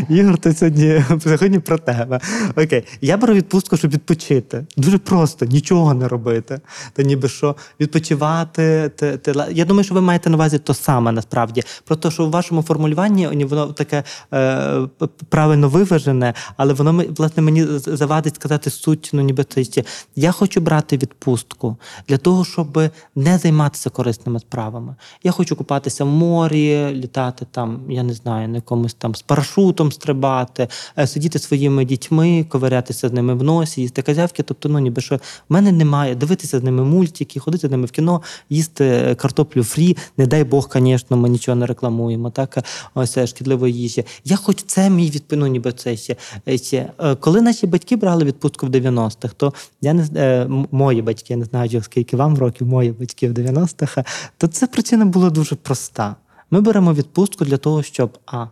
Ігор, 0.09 0.37
то 0.37 0.53
сьогодні, 0.53 1.03
сьогодні 1.23 1.59
про 1.59 1.77
тебе. 1.77 2.19
Окей. 2.55 2.83
Я 3.01 3.17
беру 3.17 3.33
відпустку, 3.33 3.77
щоб 3.77 3.91
відпочити. 3.91 4.65
Дуже 4.77 4.97
просто, 4.97 5.45
нічого 5.45 5.93
не 5.93 6.07
робити. 6.07 6.59
Та 6.93 7.03
ніби 7.03 7.29
що 7.29 7.55
відпочивати. 7.79 8.91
Те, 8.95 9.17
те, 9.17 9.47
я 9.51 9.65
думаю, 9.65 9.83
що 9.83 9.93
ви 9.93 10.01
маєте 10.01 10.29
на 10.29 10.35
увазі 10.35 10.59
то 10.59 10.73
саме 10.73 11.11
насправді. 11.11 11.63
Про 11.83 11.95
те, 11.95 12.11
що 12.11 12.25
у 12.25 12.29
вашому 12.29 12.61
формулюванні 12.61 13.45
воно 13.45 13.67
таке 13.67 14.03
е, 14.33 14.79
правильно 15.29 15.69
виважене, 15.69 16.33
але 16.57 16.73
воно 16.73 17.03
власне 17.17 17.43
мені 17.43 17.65
завадить 17.77 18.35
сказати 18.35 18.69
суть, 18.69 19.09
ну 19.13 19.21
ніби 19.21 19.43
це. 19.43 19.83
Я 20.15 20.31
хочу 20.31 20.61
брати 20.61 20.97
відпустку 20.97 21.77
для 22.07 22.17
того, 22.17 22.45
щоб 22.45 22.79
не 23.15 23.37
займатися 23.37 23.89
корисними 23.89 24.39
справами. 24.39 24.95
Я 25.23 25.31
хочу 25.31 25.55
купатися 25.55 26.03
в 26.03 26.07
морі, 26.07 26.87
літати 26.91 27.45
там, 27.51 27.81
я 27.89 28.00
я 28.01 28.07
не 28.07 28.13
знаю, 28.13 28.47
на 28.47 28.55
якомусь 28.55 28.93
там 28.93 29.15
з 29.15 29.21
парашутом 29.21 29.91
стрибати, 29.91 30.67
е, 30.97 31.07
сидіти 31.07 31.39
своїми 31.39 31.85
дітьми, 31.85 32.45
ковирятися 32.49 33.09
з 33.09 33.13
ними 33.13 33.33
в 33.33 33.43
носі, 33.43 33.81
їсти 33.81 34.01
казявки. 34.01 34.43
Тобто, 34.43 34.69
ну 34.69 34.79
ніби 34.79 35.01
що 35.01 35.15
в 35.15 35.19
мене 35.49 35.71
немає 35.71 36.15
дивитися 36.15 36.59
з 36.59 36.63
ними 36.63 36.83
мультики, 36.83 37.39
ходити 37.39 37.67
з 37.67 37.71
ними 37.71 37.85
в 37.85 37.91
кіно, 37.91 38.21
їсти 38.49 38.85
е, 38.85 39.15
картоплю 39.15 39.63
фрі. 39.63 39.97
Не 40.17 40.27
дай 40.27 40.43
Бог, 40.43 40.69
звісно, 40.73 41.17
ми 41.17 41.29
нічого 41.29 41.55
не 41.55 41.65
рекламуємо. 41.65 42.29
Так 42.29 42.57
ось 42.93 43.17
е, 43.17 43.27
шкідливої 43.27 43.73
їжі. 43.73 44.05
Я 44.25 44.35
хоч 44.35 44.63
це 44.63 44.89
мій 44.89 45.09
відп... 45.09 45.31
ну, 45.31 45.47
ніби 45.47 45.71
це 45.71 45.97
ще, 45.97 46.15
ще. 46.47 46.91
Коли 47.19 47.41
наші 47.41 47.67
батьки 47.67 47.95
брали 47.95 48.23
відпустку 48.23 48.65
в 48.65 48.69
90-х, 48.69 49.33
то 49.37 49.53
я 49.81 49.93
не 49.93 50.47
мої 50.71 51.01
батьки, 51.01 51.33
я 51.33 51.37
не 51.37 51.45
знаю, 51.45 51.81
скільки 51.81 52.17
вам 52.17 52.37
років, 52.37 52.67
мої 52.67 52.91
батьки 52.91 53.29
в 53.29 53.33
90-х, 53.33 54.01
е, 54.01 54.05
то 54.37 54.47
це 54.47 54.67
причина 54.67 55.05
була 55.05 55.29
дуже 55.29 55.55
проста. 55.55 56.15
Ми 56.51 56.61
беремо 56.61 56.93
відпустку 56.93 57.45
для 57.45 57.57
того, 57.57 57.83
щоб 57.83 58.17
а 58.25 58.45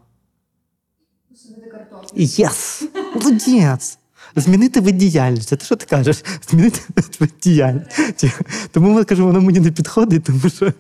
єс! 2.16 2.84
Молодець! 3.16 3.96
Змінити 4.36 4.80
вид 4.82 4.98
діяльності. 4.98 5.56
Ти 5.56 5.66
що 5.66 5.76
ти 5.76 5.86
кажеш? 5.86 6.24
Змінити 6.50 6.80
вид 7.20 7.34
діяльності. 7.44 8.32
Тому 8.72 9.00
я 9.00 9.04
кажу, 9.06 9.26
воно 9.26 9.42
мені 9.42 9.60
не 9.60 9.72
підходить, 9.72 10.24
тому 10.24 10.40
що 10.50 10.74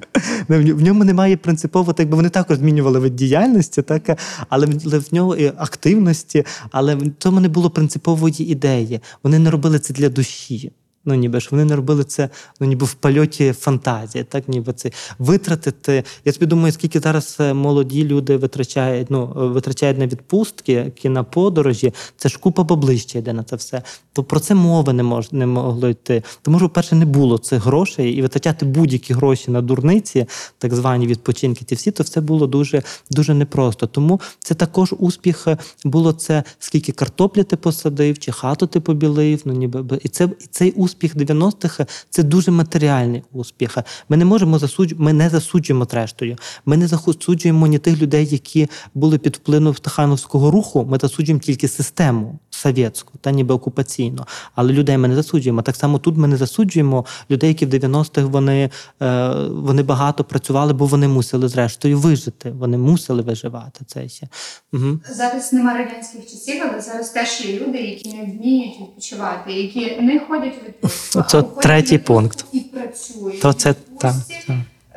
в 0.47 0.81
ньому 0.81 1.03
немає 1.03 1.37
принципово, 1.37 1.93
так 1.93 2.09
би 2.09 2.15
вони 2.15 2.29
також 2.29 2.57
змінювали 2.57 2.99
вид 2.99 3.15
діяльності, 3.15 3.81
так, 3.81 4.19
але 4.49 4.65
в- 4.65 4.81
але 4.85 4.97
в 4.99 5.13
нього 5.13 5.35
і 5.35 5.47
активності, 5.47 6.45
але 6.71 6.95
в 6.95 7.11
цьому 7.19 7.39
не 7.39 7.47
було 7.49 7.69
принципової 7.69 8.51
ідеї. 8.51 9.01
Вони 9.23 9.39
не 9.39 9.51
робили 9.51 9.79
це 9.79 9.93
для 9.93 10.09
душі. 10.09 10.71
Ну, 11.09 11.15
ніби 11.15 11.39
ж 11.39 11.47
вони 11.51 11.65
не 11.65 11.75
робили 11.75 12.03
це, 12.03 12.29
ну 12.59 12.67
ніби 12.67 12.85
в 12.85 12.93
польоті 12.93 13.53
фантазії, 13.53 14.23
так 14.23 14.47
ніби 14.47 14.73
це 14.73 14.91
витратити. 15.19 16.03
Я 16.25 16.33
собі 16.33 16.45
думаю, 16.45 16.71
скільки 16.71 16.99
зараз 16.99 17.37
е, 17.39 17.53
молоді 17.53 18.03
люди 18.05 18.37
витрачають, 18.37 19.09
ну 19.09 19.37
е, 19.37 19.45
витрачають 19.45 19.97
на 19.97 20.07
відпустки, 20.07 20.73
які 20.73 21.09
на 21.09 21.23
подорожі. 21.23 21.93
Це 22.17 22.29
ж 22.29 22.39
купа 22.39 22.63
баблища 22.63 23.19
йде 23.19 23.33
на 23.33 23.43
це 23.43 23.55
все. 23.55 23.81
То 24.13 24.23
про 24.23 24.39
це 24.39 24.55
мови 24.55 24.93
не 24.93 25.03
мож 25.03 25.31
не 25.31 25.45
могло 25.45 25.89
йти. 25.89 26.23
Тому 26.41 26.59
що, 26.59 26.69
перше, 26.69 26.95
не 26.95 27.05
було 27.05 27.37
цих 27.37 27.63
грошей, 27.63 28.11
і 28.11 28.21
витрачати 28.21 28.65
будь-які 28.65 29.13
гроші 29.13 29.51
на 29.51 29.61
дурниці, 29.61 30.25
так 30.57 30.75
звані 30.75 31.07
відпочинки. 31.07 31.65
Ті 31.65 31.75
всі, 31.75 31.91
то 31.91 32.03
все 32.03 32.21
було 32.21 32.47
дуже 32.47 32.83
дуже 33.11 33.33
непросто. 33.33 33.87
Тому 33.87 34.21
це 34.39 34.55
також 34.55 34.93
успіх 34.99 35.47
е, 35.47 35.57
було 35.83 36.13
це, 36.13 36.43
скільки 36.59 36.91
картоплі 36.91 37.43
ти 37.43 37.55
посадив, 37.55 38.19
чи 38.19 38.31
хату 38.31 38.67
ти 38.67 38.79
побілив. 38.79 39.41
Ну 39.45 39.53
ніби 39.53 39.99
і 40.03 40.09
це 40.09 40.29
і 40.39 40.45
цей 40.51 40.71
успіх 40.71 40.98
90-х– 41.07 41.85
це 42.09 42.23
дуже 42.23 42.51
матеріальний 42.51 43.23
успіх. 43.31 43.77
Ми 44.09 44.17
не 44.17 44.25
можемо 44.25 44.59
засуджувати, 44.59 45.03
ми 45.03 45.13
не 45.13 45.29
засуджуємо 45.29 45.87
зрештою. 45.91 46.37
Ми 46.65 46.77
не 46.77 46.87
засуджуємо 46.87 47.67
ні 47.67 47.79
тих 47.79 48.01
людей, 48.01 48.25
які 48.25 48.67
були 48.93 49.17
під 49.17 49.35
впливом 49.35 49.75
Стахановського 49.75 50.51
руху. 50.51 50.87
Ми 50.89 50.97
засуджуємо 51.01 51.39
тільки 51.39 51.67
систему 51.67 52.39
совєтську 52.59 53.13
та 53.21 53.31
ніби 53.31 53.55
окупаційну. 53.55 54.25
Але 54.55 54.73
людей 54.73 54.97
ми 54.97 55.07
не 55.07 55.15
засуджуємо. 55.15 55.61
Так 55.61 55.75
само 55.75 55.99
тут 55.99 56.17
ми 56.17 56.27
не 56.27 56.37
засуджуємо 56.37 57.05
людей, 57.31 57.49
які 57.49 57.65
в 57.65 57.69
90-х 57.69 58.27
вони, 58.27 58.69
е, 59.01 59.29
вони 59.49 59.83
багато 59.83 60.23
працювали, 60.23 60.73
бо 60.73 60.85
вони 60.85 61.07
мусили 61.07 61.47
зрештою 61.47 61.99
вижити. 61.99 62.51
Вони 62.51 62.77
мусили 62.77 63.21
виживати 63.21 63.85
це 63.85 64.09
ще. 64.09 64.27
Угу. 64.73 64.99
Зараз 65.09 65.53
нема 65.53 65.73
радянських 65.73 66.23
часів, 66.23 66.63
але 66.71 66.81
зараз 66.81 67.09
теж 67.09 67.45
є 67.45 67.59
люди, 67.59 67.77
які 67.77 68.13
не 68.13 68.23
вміють 68.23 68.81
відпочивати, 68.81 69.53
які 69.53 70.01
не 70.01 70.19
ходять 70.19 70.53
у 70.61 70.65
відпустку. 70.67 71.23
Це 71.27 71.41
третій 71.41 71.97
пункт. 71.97 72.45
І 72.51 72.59
працюють. 72.59 73.41
То 73.41 73.53
це 73.53 73.75
так. 73.99 74.15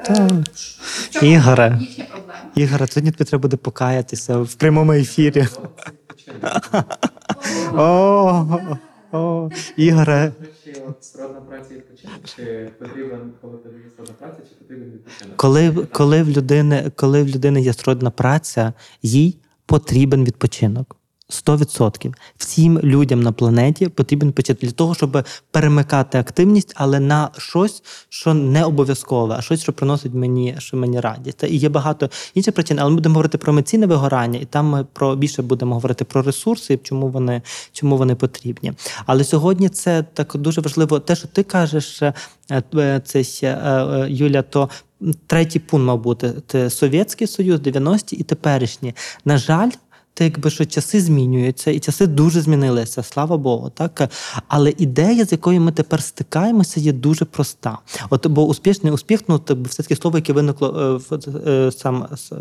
Е, 0.09 0.45
Ігоре. 1.23 1.81
Ігоре, 2.55 2.87
сьогодні 2.87 3.11
тобі 3.13 3.25
треба 3.25 3.43
буде 3.43 3.57
покаятися 3.57 4.39
в 4.39 4.55
прямому 4.55 4.93
ефірі. 4.93 5.49
О, 7.75 8.59
о, 9.13 9.51
Ігоре, 9.77 10.33
сродна 11.01 11.41
праця 11.41 11.75
відпочинок, 11.75 12.17
коли, 15.37 15.87
коли, 15.93 16.23
в 16.23 16.29
людини, 16.29 16.93
коли 16.97 17.23
в 17.23 17.29
людини 17.29 17.61
є 17.61 17.73
сродна 17.73 18.11
праця, 18.11 18.73
їй 19.03 19.39
потрібен 19.67 20.25
відпочинок. 20.25 20.97
100%. 21.33 22.15
Всім 22.37 22.79
людям 22.79 23.21
на 23.21 23.33
планеті 23.33 23.89
потрібен 23.89 24.29
відпочинок 24.29 24.61
для 24.61 24.71
того, 24.71 24.95
щоб 24.95 25.25
перемикати 25.51 26.19
активність, 26.19 26.73
але 26.77 27.01
на 27.01 27.31
щось, 27.39 27.83
що 28.09 28.35
не 28.35 28.65
обов'язкове, 28.65 29.35
а 29.39 29.43
щось, 29.43 29.63
що 29.63 29.73
приносить 29.73 30.15
мені, 30.15 30.55
що 30.59 30.77
мені 30.77 31.01
радість. 31.01 31.39
Та 31.39 31.47
і 31.47 31.57
є 31.57 31.69
багато 31.69 32.11
інших 32.35 32.55
причин, 32.55 32.79
але 32.79 32.91
ми 32.91 32.95
будемо 32.95 33.15
говорити 33.15 33.39
про 33.39 33.53
емоційне 33.53 33.87
вигорання, 33.87 34.39
і 34.43 34.45
там 34.45 34.67
ми 34.67 34.87
про 34.93 35.17
більше 35.17 35.43
будемо 35.43 35.75
говорити 35.75 36.05
про 36.05 36.23
ресурси 36.23 36.79
чому 36.83 37.09
вони, 37.09 37.43
чому 37.73 37.97
вони 37.97 38.15
потрібні. 38.15 38.73
Але 39.07 39.25
сьогодні 39.25 39.69
це 39.69 40.03
так 40.03 40.37
дуже 40.37 40.61
важливо. 40.61 41.01
Те, 41.01 41.17
що 41.17 41.29
ти 41.29 41.43
кажеш, 41.43 42.03
е, 42.03 42.13
е, 42.75 43.01
це 43.05 43.23
е, 43.43 44.07
Юля, 44.09 44.43
то 44.43 44.69
третій 45.27 45.59
пункт 45.59 45.87
мав 45.87 46.01
бути 46.01 46.35
Совєтський 46.71 47.27
Союз, 47.27 47.61
90-ті 47.61 48.17
і 48.17 48.23
теперішні. 48.23 48.95
На 49.25 49.39
жаль. 49.39 49.71
Те, 50.15 50.25
якби 50.25 50.51
що 50.51 50.65
часи 50.65 51.01
змінюються, 51.01 51.71
і 51.71 51.81
часи 51.81 52.07
дуже 52.07 52.41
змінилися, 52.41 53.03
слава 53.03 53.37
Богу, 53.37 53.71
так 53.71 54.11
але 54.49 54.73
ідея, 54.79 55.25
з 55.25 55.33
якою 55.33 55.61
ми 55.61 55.73
тепер 55.73 56.03
стикаємося, 56.03 56.81
є 56.81 56.93
дуже 56.93 57.25
проста. 57.25 57.79
От 58.11 58.27
бо 58.27 58.47
успішний 58.47 58.93
успіх, 58.93 59.21
ну 59.29 59.39
це 59.39 59.55
все 59.55 59.83
таки 59.83 59.97
слово, 59.97 60.19
яке 60.19 60.33
виникло 60.33 60.69
е, 60.81 61.17
в 61.17 61.49
е, 61.49 61.73
сам 61.73 62.07
е, 62.33 62.37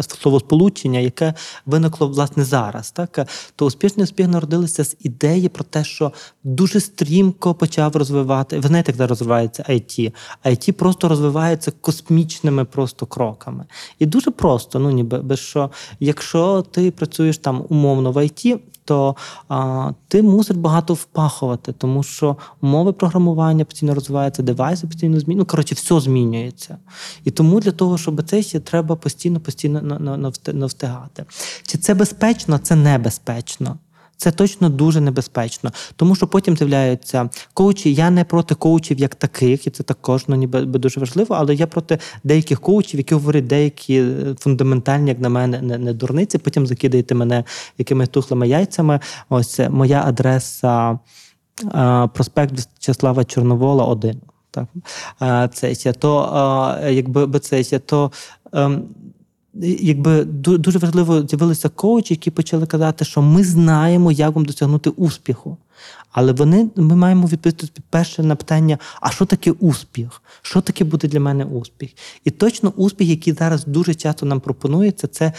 словосполучення, 0.00 0.98
яке 1.00 1.34
виникло 1.66 2.08
власне 2.08 2.44
зараз, 2.44 2.90
так 2.90 3.28
то 3.56 3.66
успішний 3.66 4.04
успіх 4.04 4.28
народилися 4.28 4.84
з 4.84 4.96
ідеї 5.00 5.48
про 5.48 5.64
те, 5.64 5.84
що 5.84 6.12
дуже 6.44 6.80
стрімко 6.80 7.54
почав 7.54 7.96
розвивати. 7.96 8.58
Ви 8.58 8.68
знаєте, 8.68 8.94
як 8.98 9.08
розвивається 9.08 9.64
IT? 9.68 10.12
IT 10.44 10.72
просто 10.72 11.08
розвивається 11.08 11.72
космічними 11.80 12.64
просто 12.64 13.06
кроками. 13.06 13.64
І 13.98 14.06
дуже 14.06 14.30
просто, 14.30 14.78
ну 14.78 14.90
ніби 14.90 15.36
що, 15.36 15.70
якщо 16.00 16.62
ти 16.70 16.90
працюєш 16.90 17.38
там 17.38 17.64
умовно 17.68 18.12
в 18.12 18.16
IT, 18.16 18.58
то 18.86 19.16
а, 19.48 19.90
ти 20.08 20.22
мусиш 20.22 20.56
багато 20.56 20.94
впахувати, 20.94 21.72
тому 21.72 22.02
що 22.02 22.36
мови 22.62 22.92
програмування 22.92 23.64
постійно 23.64 23.94
розвиваються, 23.94 24.42
девайси 24.42 24.86
постійно 24.86 25.20
змінюються. 25.20 25.38
Ну, 25.38 25.50
коротше, 25.50 25.74
все 25.74 26.00
змінюється. 26.00 26.78
І 27.24 27.30
тому 27.30 27.60
для 27.60 27.72
того, 27.72 27.98
щоб 27.98 28.22
це 28.22 28.42
ще 28.42 28.60
треба 28.60 28.96
постійно, 28.96 29.40
постійно 29.40 29.82
на- 29.82 29.98
на- 29.98 30.16
навти- 30.16 30.52
навстигати. 30.52 31.24
Чи 31.66 31.78
це 31.78 31.94
безпечно? 31.94 32.58
Це 32.58 32.76
небезпечно. 32.76 33.76
Це 34.16 34.30
точно 34.30 34.68
дуже 34.68 35.00
небезпечно, 35.00 35.72
тому 35.96 36.14
що 36.14 36.26
потім 36.26 36.56
з'являються 36.56 37.30
коучі. 37.54 37.94
Я 37.94 38.10
не 38.10 38.24
проти 38.24 38.54
коучів 38.54 38.98
як 38.98 39.14
таких, 39.14 39.66
і 39.66 39.70
це 39.70 39.82
також 39.82 40.24
ну, 40.28 40.36
ніби 40.36 40.64
би 40.64 40.78
дуже 40.78 41.00
важливо, 41.00 41.34
але 41.34 41.54
я 41.54 41.66
проти 41.66 41.98
деяких 42.24 42.60
коучів, 42.60 43.00
які 43.00 43.14
говорять 43.14 43.46
деякі 43.46 44.00
е, 44.00 44.34
фундаментальні, 44.38 45.08
як 45.08 45.20
на 45.20 45.28
мене, 45.28 45.62
не, 45.62 45.78
не 45.78 45.92
дурниці. 45.92 46.38
Потім 46.38 46.66
закидаєте 46.66 47.14
мене 47.14 47.44
якимись 47.78 48.08
тухлими 48.08 48.48
яйцями. 48.48 49.00
Ось 49.28 49.60
моя 49.70 50.02
адреса 50.06 50.98
е, 51.64 52.08
проспект 52.14 52.52
В'ячеслава 52.52 53.24
Чорновола, 53.24 53.84
1. 53.84 54.20
Так, 54.50 54.66
Е, 55.22 55.48
це 55.74 55.92
то, 55.92 56.78
якби 56.90 57.26
би 57.26 57.38
це 57.38 57.78
то. 57.78 58.12
Якби 59.62 60.22
ду- 60.22 60.58
дуже 60.58 60.78
важливо 60.78 61.26
з'явилися 61.26 61.68
коучі, 61.68 62.14
які 62.14 62.30
почали 62.30 62.66
казати, 62.66 63.04
що 63.04 63.22
ми 63.22 63.44
знаємо, 63.44 64.12
як 64.12 64.34
вам 64.34 64.44
досягнути 64.44 64.90
успіху. 64.90 65.56
Але 66.16 66.32
вони 66.32 66.68
ми 66.76 66.96
маємо 66.96 67.26
відповісти 67.26 67.82
перше 67.90 68.22
на 68.22 68.36
питання: 68.36 68.78
а 69.00 69.10
що 69.10 69.24
таке 69.24 69.50
успіх? 69.50 70.22
Що 70.42 70.60
таке 70.60 70.84
буде 70.84 71.08
для 71.08 71.20
мене 71.20 71.44
успіх? 71.44 71.90
І 72.24 72.30
точно 72.30 72.72
успіх, 72.76 73.08
який 73.08 73.32
зараз 73.32 73.64
дуже 73.64 73.94
часто 73.94 74.26
нам 74.26 74.40
пропонується, 74.40 75.06
це 75.06 75.32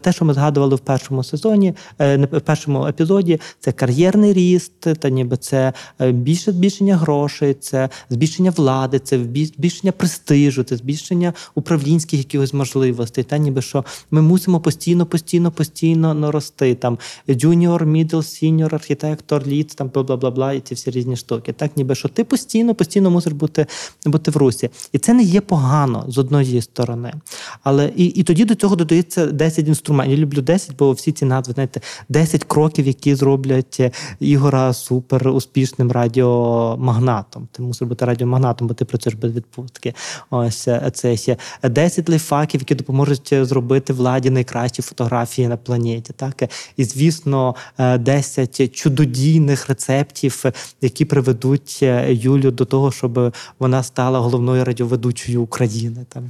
те, 0.00 0.12
що 0.12 0.24
ми 0.24 0.34
згадували 0.34 0.74
в 0.74 0.78
першому 0.78 1.24
сезоні, 1.24 1.74
е, 1.98 2.16
в 2.32 2.40
першому 2.40 2.86
епізоді. 2.86 3.40
Це 3.60 3.72
кар'єрний 3.72 4.32
ріст, 4.32 4.80
та 4.80 5.08
ніби 5.08 5.36
це 5.36 5.72
е, 6.00 6.12
більше 6.12 6.52
збільшення 6.52 6.96
грошей, 6.96 7.54
це 7.54 7.88
збільшення 8.10 8.50
влади, 8.50 8.98
це 8.98 9.18
збільшення 9.34 9.92
престижу, 9.92 10.62
це 10.62 10.76
збільшення 10.76 11.32
управлінських 11.54 12.18
якихось 12.18 12.52
можливостей. 12.52 13.24
Та 13.24 13.38
ніби 13.38 13.62
що 13.62 13.84
ми 14.10 14.22
мусимо 14.22 14.60
постійно, 14.60 15.06
постійно, 15.06 15.50
постійно 15.50 16.14
нарости. 16.14 16.74
Там 16.74 16.98
junior, 17.30 17.86
middle, 17.86 18.20
senior, 18.20 18.74
архітектор, 18.74 19.46
lead, 19.46 19.72
там 19.76 19.90
бла 19.94 20.16
бла 20.16 20.30
бла 20.30 20.52
і 20.52 20.60
ці 20.60 20.74
всі 20.74 20.90
різні 20.90 21.16
штуки. 21.16 21.52
Так, 21.52 21.76
ніби 21.76 21.94
що 21.94 22.08
ти 22.08 22.24
постійно, 22.24 22.74
постійно 22.74 23.10
мусиш 23.10 23.32
бути 23.32 23.66
бути 24.06 24.30
в 24.30 24.36
русі. 24.36 24.70
І 24.92 24.98
це 24.98 25.14
не 25.14 25.22
є 25.22 25.40
погано 25.40 26.04
з 26.08 26.18
одної 26.18 26.62
сторони. 26.62 27.14
Але 27.62 27.92
і 27.96 28.04
і 28.04 28.22
тоді 28.22 28.44
до 28.44 28.54
цього 28.54 28.76
додається 28.76 29.26
10 29.26 29.68
інструментів. 29.68 30.18
Я 30.18 30.22
люблю 30.22 30.42
10, 30.42 30.76
бо 30.78 30.92
всі 30.92 31.12
ці 31.12 31.24
назви, 31.24 31.54
знаєте, 31.54 31.80
10 32.08 32.44
кроків, 32.44 32.86
які 32.86 33.14
зроблять 33.14 33.80
Ігора 34.20 34.72
супер 34.72 35.28
успішним 35.28 35.92
радіомагнатом. 35.92 37.48
Ти 37.52 37.62
мусиш 37.62 37.88
бути 37.88 38.04
радіомагнатом, 38.04 38.68
бо 38.68 38.74
ти 38.74 38.84
працюєш 38.84 39.18
без 39.18 39.32
відпустки. 39.32 39.94
Ось 40.30 40.68
це 40.92 41.16
ще 41.16 41.36
10 41.62 42.08
лайфхаків, 42.08 42.60
які 42.60 42.74
допоможуть 42.74 43.34
зробити 43.42 43.92
владі 43.92 44.30
найкращі 44.30 44.82
фотографії 44.82 45.48
на 45.48 45.56
планеті. 45.56 46.12
Так 46.16 46.42
і 46.76 46.84
звісно, 46.84 47.54
10 47.98 48.74
чудодійних 48.74 49.65
рецептів, 49.68 50.44
які 50.80 51.04
приведуть 51.04 51.82
Юлю 52.08 52.50
до 52.50 52.64
того, 52.64 52.92
щоб 52.92 53.34
вона 53.58 53.82
стала 53.82 54.18
головною 54.18 54.64
радіоведучою 54.64 55.42
України. 55.42 56.06
Там 56.08 56.28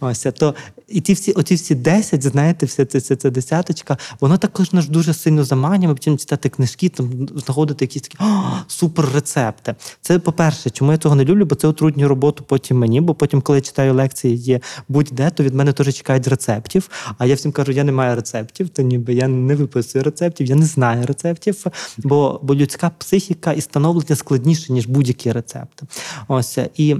ось 0.00 0.26
то 0.38 0.54
і 0.88 1.00
ті 1.00 1.12
всі, 1.12 1.32
оті 1.32 1.54
всі 1.54 1.74
10, 1.74 2.22
знаєте, 2.22 2.66
все 2.66 2.84
це, 2.84 3.00
це, 3.00 3.16
це 3.16 3.30
десяточка, 3.30 3.96
воно 4.20 4.38
також 4.38 4.72
нас 4.72 4.88
дуже 4.88 5.14
сильно 5.14 5.44
заманює. 5.44 5.88
Ми 5.88 5.94
почнемо 5.94 6.18
читати 6.18 6.48
книжки, 6.48 6.88
там 6.88 7.28
знаходити 7.36 7.84
якісь 7.84 8.02
такі 8.02 8.18
супер 8.66 9.08
рецепти. 9.14 9.74
Це 10.00 10.18
по-перше, 10.18 10.70
чому 10.70 10.92
я 10.92 10.98
цього 10.98 11.14
не 11.14 11.24
люблю, 11.24 11.44
бо 11.44 11.54
це 11.54 11.68
отруднює 11.68 12.08
роботу 12.08 12.44
потім 12.46 12.78
мені, 12.78 13.00
бо 13.00 13.14
потім, 13.14 13.40
коли 13.40 13.58
я 13.58 13.62
читаю 13.62 13.94
лекції, 13.94 14.36
є 14.36 14.60
будь-де, 14.88 15.30
то 15.30 15.42
від 15.42 15.54
мене 15.54 15.72
теж 15.72 15.94
чекають 15.94 16.28
рецептів. 16.28 16.90
А 17.18 17.26
я 17.26 17.34
всім 17.34 17.52
кажу, 17.52 17.72
я 17.72 17.84
не 17.84 17.92
маю 17.92 18.16
рецептів, 18.16 18.68
то 18.68 18.82
ніби 18.82 19.14
я 19.14 19.28
не 19.28 19.54
виписую 19.54 20.04
рецептів, 20.04 20.46
я 20.46 20.56
не 20.56 20.66
знаю 20.66 21.06
рецептів, 21.06 21.66
бо 21.98 22.40
бо 22.42 22.54
людська 22.68 22.90
психіка 22.98 23.52
і 23.52 23.60
становлення 23.60 24.16
складніше, 24.16 24.72
ніж 24.72 24.86
будь-які 24.86 25.32
рецепти. 25.32 25.86
Ось 26.28 26.58
і. 26.76 26.96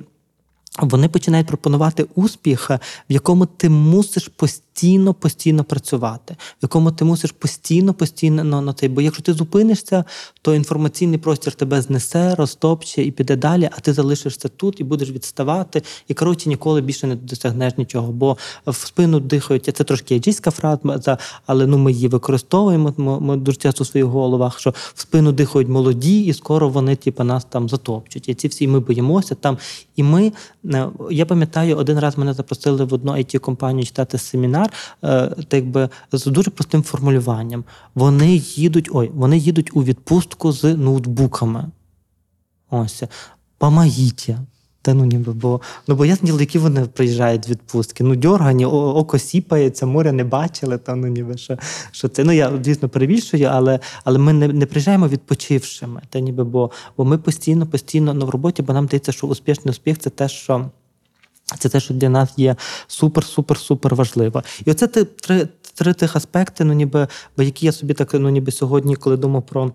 Вони 0.81 1.09
починають 1.09 1.47
пропонувати 1.47 2.07
успіх, 2.15 2.71
в 2.71 3.13
якому 3.13 3.47
ти 3.47 3.69
мусиш 3.69 4.29
постійно, 4.29 4.68
постійно 5.21 5.65
працювати, 5.65 6.37
в 6.39 6.59
якому 6.63 6.93
ти 6.93 7.05
мусиш 7.05 7.33
постійно, 7.33 7.95
постійно 7.95 8.45
на, 8.45 8.61
на 8.61 8.73
цей. 8.73 8.89
Бо 8.89 9.01
якщо 9.01 9.23
ти 9.23 9.33
зупинишся, 9.33 10.05
то 10.43 10.55
інформаційний 10.55 11.19
простір 11.19 11.53
тебе 11.53 11.83
знесе, 11.83 12.35
розтопче 12.35 13.03
і 13.03 13.11
піде 13.11 13.37
далі, 13.37 13.71
а 13.77 13.81
ти 13.81 13.93
залишишся 13.93 14.49
тут 14.49 14.81
і 14.81 14.85
будеш 14.85 15.11
відставати. 15.11 15.83
І 16.09 16.15
коротше 16.15 16.49
ніколи 16.49 16.81
більше 16.81 17.07
не 17.07 17.17
досягнеш 17.17 17.79
нічого. 17.79 18.13
Бо 18.13 18.37
в 18.67 18.75
спину 18.75 19.21
дихають. 19.21 19.77
Це 19.77 19.85
трошки 19.85 20.17
аджійська 20.17 20.51
фраза, 20.51 21.19
але 21.47 21.67
ну 21.67 21.79
ми 21.79 21.93
її 21.93 22.09
використовуємо. 22.09 22.95
Ми 23.21 23.37
дуже 23.37 23.59
часто 23.59 23.83
у 23.83 23.85
своїх 23.85 24.07
головах, 24.07 24.61
що 24.61 24.71
в 24.95 25.01
спину 25.01 25.33
дихають 25.33 25.69
молоді, 25.69 26.21
і 26.21 26.33
скоро 26.33 26.69
вони, 26.69 26.97
типу, 26.97 27.25
нас 27.25 27.45
там 27.45 27.69
затопчуть. 27.69 28.29
І 28.29 28.35
ці 28.35 28.49
всі 28.49 28.69
ми 28.69 28.81
боїмося 28.81 29.35
там. 29.35 29.59
І 29.97 30.03
ми. 30.03 30.33
Е, 30.65 30.89
я 31.11 31.27
пам'ятаю, 31.27 31.77
один 31.77 31.99
раз 31.99 32.19
мене 32.19 32.35
запросили 32.35 32.85
в 32.85 32.95
одну 32.95 33.13
it 33.13 33.39
компанію 33.39 33.85
читати 33.85 34.19
семінар, 34.19 34.68
е, 35.05 35.27
так 35.49 35.67
би 35.67 35.89
з 36.13 36.27
дуже 36.27 36.51
простим 36.51 36.83
формулюванням. 36.83 37.65
Вони 37.95 38.37
їдуть, 38.37 38.89
ой, 38.93 39.11
вони 39.15 39.39
їдуть 39.39 39.71
у 39.77 39.85
відпустку 39.85 40.53
з 40.53 40.77
ноутбуками. 40.77 41.65
Ось, 42.71 43.03
помогіть. 43.59 44.31
Та 44.83 44.95
ну 44.95 45.05
ніби, 45.05 45.33
бо 45.33 45.61
ну 45.89 45.95
бо 45.95 46.05
ясні, 46.05 46.33
які 46.41 46.59
вони 46.59 46.81
приїжджають 46.81 47.45
з 47.45 47.49
відпустки. 47.49 48.05
Ну, 48.05 48.17
дьоргані, 48.17 48.67
око 48.67 49.19
сіпається, 49.19 49.87
моря 49.87 50.13
не 50.13 50.25
бачили, 50.25 50.79
та 50.79 50.95
ну 50.95 51.07
ніби 51.07 51.37
що 51.37 51.59
що 51.91 52.09
це. 52.09 52.25
Ну 52.25 52.33
я 52.33 52.53
звісно 52.65 52.89
перебільшую, 52.89 53.45
але 53.45 53.81
але 54.05 54.19
ми 54.19 54.33
не 54.33 54.49
не 54.49 54.67
приїжджаємо 54.67 55.09
відпочившими. 55.09 56.03
Та 56.11 56.21
ніби, 56.21 56.45
бо 56.45 56.71
бо 56.97 57.05
ми 57.05 57.19
постійно, 57.19 57.67
постійно 57.67 58.15
ну, 58.15 58.27
в 58.27 58.31
роботі, 58.31 58.63
бо 58.63 58.73
нам 58.73 58.87
здається, 58.87 59.13
що 59.13 59.27
успішний 59.27 59.71
успіх 59.71 59.99
це 59.99 60.11
те, 60.11 60.29
що. 60.29 60.71
Це 61.59 61.69
те, 61.69 61.81
що 61.81 61.95
для 61.95 62.09
нас 62.09 62.31
є 62.37 62.57
супер-супер-супер 62.88 63.95
важливо. 63.95 64.43
І 64.64 64.71
оце 64.71 64.87
три 64.87 65.49
три 65.75 65.93
тих 65.93 66.17
аспекти, 66.17 66.64
ну 66.64 66.73
ніби, 66.73 67.09
які 67.38 67.67
я 67.67 67.73
собі 67.73 67.95
так 67.95 68.14
ну 68.14 68.28
ніби 68.28 68.52
сьогодні, 68.52 68.97
коли 68.97 69.17
думав 69.17 69.47
про. 69.47 69.73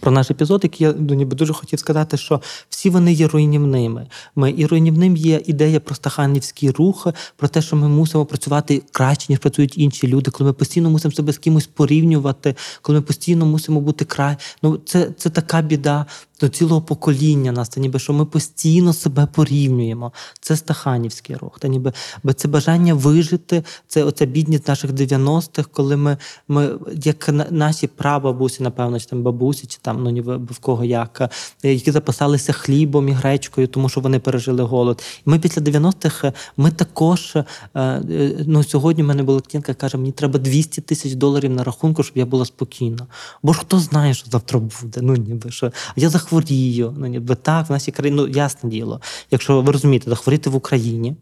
Про 0.00 0.12
наш 0.12 0.30
епізод, 0.30 0.60
який 0.62 0.86
я 0.86 0.94
ну, 0.98 1.14
ніби 1.14 1.36
дуже 1.36 1.52
хотів 1.52 1.78
сказати, 1.78 2.16
що 2.16 2.40
всі 2.68 2.90
вони 2.90 3.12
є 3.12 3.28
руйнівними. 3.28 4.06
Ми 4.36 4.54
і 4.56 4.66
руйнівним 4.66 5.16
є 5.16 5.42
ідея 5.46 5.80
про 5.80 5.94
стаханівський 5.94 6.70
рух, 6.70 7.06
про 7.36 7.48
те, 7.48 7.62
що 7.62 7.76
ми 7.76 7.88
мусимо 7.88 8.26
працювати 8.26 8.82
краще, 8.92 9.26
ніж 9.32 9.38
працюють 9.38 9.78
інші 9.78 10.08
люди, 10.08 10.30
коли 10.30 10.50
ми 10.50 10.54
постійно 10.54 10.90
мусимо 10.90 11.14
себе 11.14 11.32
з 11.32 11.38
кимось 11.38 11.66
порівнювати, 11.66 12.54
коли 12.82 12.98
ми 12.98 13.02
постійно 13.02 13.46
мусимо 13.46 13.80
бути 13.80 14.04
край. 14.04 14.36
Ну 14.62 14.80
це 14.84 15.10
це 15.16 15.30
така 15.30 15.62
біда 15.62 16.06
до 16.40 16.48
цілого 16.48 16.82
покоління 16.82 17.52
нас, 17.52 17.68
та 17.68 17.80
ніби 17.80 17.98
що 17.98 18.12
ми 18.12 18.24
постійно 18.24 18.92
себе 18.92 19.26
порівнюємо. 19.26 20.12
Це 20.40 20.56
стаханівський 20.56 21.36
рух. 21.36 21.58
Та 21.58 21.68
ніби 21.68 21.92
бо 22.22 22.32
це 22.32 22.48
бажання 22.48 22.94
вижити, 22.94 23.64
це 23.86 24.04
оця 24.04 24.26
бідність 24.26 24.68
наших 24.68 24.90
90-х, 24.90 25.68
коли 25.72 25.96
ми, 25.96 26.16
ми 26.48 26.70
як 27.04 27.28
наші 27.50 27.86
прабабусі, 27.86 28.62
напевно, 28.62 29.00
чи 29.00 29.06
там 29.06 29.22
бабусі, 29.22 29.66
чи 29.66 29.78
там 29.82 30.02
ну 30.02 30.10
ніби 30.10 30.36
в 30.36 30.58
кого 30.58 30.84
як, 30.84 31.30
е, 31.64 31.74
які 31.74 31.90
запасалися 31.90 32.52
хлібом 32.52 33.08
і 33.08 33.12
гречкою, 33.12 33.66
тому 33.66 33.88
що 33.88 34.00
вони 34.00 34.18
пережили 34.18 34.62
голод. 34.62 35.02
І 35.26 35.30
ми 35.30 35.38
після 35.38 35.62
90-х 35.62 36.32
ми 36.56 36.70
також 36.70 37.36
е, 37.36 37.44
е, 37.74 38.00
ну 38.46 38.64
сьогодні 38.64 39.02
в 39.02 39.06
мене 39.06 39.22
була 39.22 39.40
клієнтка, 39.40 39.74
каже, 39.74 39.98
мені 39.98 40.12
треба 40.12 40.38
200 40.38 40.80
тисяч 40.80 41.12
доларів 41.12 41.50
на 41.50 41.64
рахунку, 41.64 42.02
щоб 42.02 42.18
я 42.18 42.26
була 42.26 42.44
спокійна. 42.44 43.06
Бо 43.42 43.52
ж 43.52 43.60
хто 43.60 43.78
знає, 43.78 44.14
що 44.14 44.30
завтра 44.30 44.60
буде? 44.60 45.00
Ну 45.02 45.16
ніби 45.16 45.50
що 45.50 45.72
я 45.96 46.10
захворію. 46.24 46.94
Ну 46.98 47.06
ніби 47.06 47.34
так 47.34 47.68
в 47.68 47.72
нас 47.72 47.88
є 47.88 47.94
країна, 47.94 48.22
ну 48.22 48.28
ясне 48.28 48.70
діло. 48.70 49.00
Якщо 49.30 49.60
ви 49.60 49.72
розумієте, 49.72 50.10
захворіти 50.10 50.50
в 50.50 50.54
Україні 50.54 51.16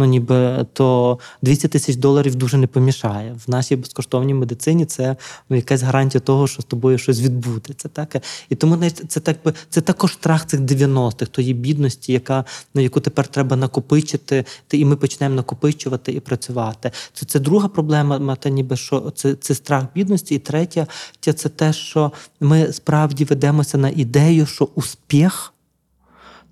ну 0.00 0.06
ніби 0.06 0.66
то 0.72 1.18
200 1.42 1.68
тисяч 1.68 1.96
доларів 1.96 2.34
дуже 2.34 2.56
не 2.56 2.66
помішає. 2.66 3.36
В 3.46 3.50
нашій 3.50 3.76
безкоштовній 3.76 4.34
медицині 4.34 4.84
це 4.84 5.16
ну, 5.50 5.56
якась 5.56 5.82
гарантія 5.82 6.20
того, 6.20 6.46
що 6.46 6.62
з 6.62 6.64
тобою 6.64 6.98
щось 6.98 7.20
відбудеться. 7.20 7.88
Так? 7.88 8.16
І 8.48 8.54
тому 8.54 8.90
це 8.90 9.20
так 9.20 9.36
це 9.70 9.80
також 9.80 10.12
страх 10.12 10.46
цих 10.46 10.60
90-х, 10.60 11.30
тої 11.30 11.54
бідності, 11.54 12.12
яка 12.12 12.44
ну, 12.74 12.82
яку 12.82 13.00
тепер 13.00 13.26
треба 13.26 13.56
накопичити, 13.56 14.44
і 14.72 14.84
ми 14.84 14.96
почнемо 14.96 15.34
накопичувати 15.34 16.12
і 16.12 16.20
працювати. 16.20 16.90
Це 17.12 17.26
це 17.26 17.38
друга 17.38 17.68
проблема, 17.68 18.36
та 18.36 18.48
ніби 18.48 18.76
що 18.76 19.12
це 19.16 19.34
це 19.34 19.54
страх 19.54 19.84
бідності. 19.94 20.34
І 20.34 20.38
третя 20.38 20.86
це 21.20 21.32
те, 21.32 21.72
що 21.72 22.12
ми 22.40 22.72
справді 22.72 23.24
ведемося 23.24 23.78
на 23.78 23.88
ідею, 23.88 24.46
що 24.46 24.68
успіх 24.74 25.52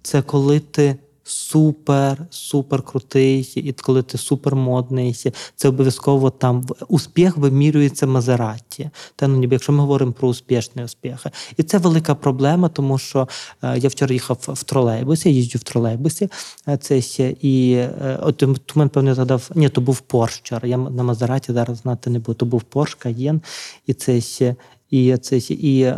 це 0.02 0.22
коли 0.22 0.60
ти 0.60 0.96
супер, 1.28 2.26
супер 2.30 2.82
крутий, 2.82 3.52
і 3.54 3.72
коли 3.72 4.02
ти 4.02 4.18
супер 4.18 4.56
модний, 4.56 5.16
це 5.56 5.68
обов'язково 5.68 6.30
там 6.30 6.66
успіх 6.88 7.36
вимірюється 7.36 8.06
Мазераті. 8.06 8.90
Та 9.16 9.28
ну 9.28 9.36
ніби 9.36 9.54
якщо 9.54 9.72
ми 9.72 9.80
говоримо 9.80 10.12
про 10.12 10.28
успішний 10.28 10.84
успіх. 10.84 11.26
І 11.56 11.62
це 11.62 11.78
велика 11.78 12.14
проблема, 12.14 12.68
тому 12.68 12.98
що 12.98 13.28
е, 13.62 13.78
я 13.78 13.88
вчора 13.88 14.12
їхав 14.12 14.38
в 14.48 14.62
тролейбусі, 14.62 15.28
я 15.28 15.34
їжджу 15.34 15.58
в 15.58 15.62
тролейбусі. 15.62 16.28
Е, 16.68 16.76
це 16.76 17.00
ще 17.00 17.34
і 17.40 17.72
е, 17.72 18.18
от 18.22 18.76
мене 18.76 18.88
певно 18.88 19.14
згадав, 19.14 19.50
ні, 19.54 19.68
то 19.68 19.80
був 19.80 20.00
Porsche 20.00 20.36
вчора. 20.36 20.68
Я 20.68 20.76
на 20.76 21.02
Maserati 21.02 21.52
зараз 21.52 21.78
знати 21.78 22.10
не 22.10 22.18
буду. 22.18 22.34
То 22.34 22.46
був 22.46 22.62
Porsche, 22.62 22.94
Cayenne, 22.94 23.42
і 23.86 23.94
це 23.94 24.20
ще. 24.20 24.56
І 24.90 25.16
це 25.16 25.36
і, 25.36 25.94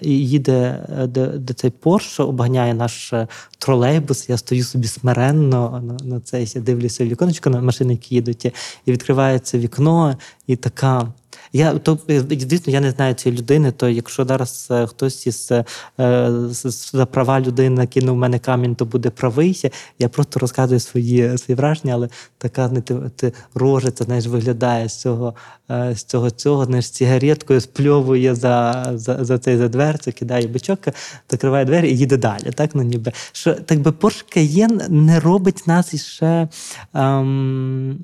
і 0.00 0.10
їде 0.10 0.86
де, 1.08 1.26
де 1.26 1.54
цей 1.54 1.70
Porsche, 1.70 2.20
обганяє 2.20 2.74
наш 2.74 3.12
е, 3.12 3.28
тролейбус. 3.58 4.28
Я 4.28 4.36
стою 4.36 4.64
собі 4.64 4.86
смиренно 4.86 5.82
на 5.84 6.14
на 6.14 6.20
цей 6.20 6.60
дивлюся 6.60 7.04
віконечко 7.04 7.50
на 7.50 7.60
машини, 7.60 7.92
які 7.92 8.14
їдуть, 8.14 8.44
і 8.86 8.92
відкривається 8.92 9.58
вікно, 9.58 10.16
і 10.46 10.56
така. 10.56 11.12
Я 11.56 11.78
то 11.78 11.98
звісно, 12.08 12.72
я 12.72 12.80
не 12.80 12.90
знаю 12.90 13.14
цієї 13.14 13.38
людини. 13.40 13.72
То 13.72 13.88
якщо 13.88 14.24
зараз 14.24 14.68
е, 14.70 14.86
хтось 14.86 15.26
із 15.26 15.52
е, 15.52 15.64
за 16.92 17.06
права 17.06 17.40
людини 17.40 17.86
кинув 17.86 18.16
мене 18.16 18.38
камінь, 18.38 18.74
то 18.74 18.84
буде 18.84 19.10
правий. 19.10 19.70
Я 19.98 20.08
просто 20.08 20.40
розказую 20.40 20.80
свої 20.80 21.38
свої 21.38 21.56
враження, 21.56 21.94
але 21.94 22.08
така 22.38 22.68
не 22.68 22.80
ти, 22.80 22.94
ти 23.16 23.32
рожиця, 23.54 24.04
знаєш, 24.04 24.26
виглядає 24.26 24.88
з 24.88 25.00
цього 25.00 25.34
з 25.68 26.04
цього 26.04 26.30
цього, 26.30 26.64
знаєш, 26.64 26.90
цигареткою 26.90 27.60
спльовує 27.60 28.34
за 28.34 28.86
за, 28.94 29.24
за 29.24 29.38
цей 29.38 29.56
за 29.56 29.68
дверцю, 29.68 30.12
кидає 30.12 30.46
бичок, 30.46 30.78
закриває 31.30 31.64
двері 31.64 31.90
і 31.90 31.96
їде 31.96 32.16
далі. 32.16 32.50
Так 32.54 32.70
ну 32.74 32.82
ніби 32.82 33.12
що 33.32 33.54
так 33.54 33.78
би 33.80 33.90
Porsche 33.90 34.36
Cayenne 34.36 34.90
не 34.90 35.20
робить 35.20 35.66
нас 35.66 35.94
іще 35.94 36.48
ем, 36.94 37.98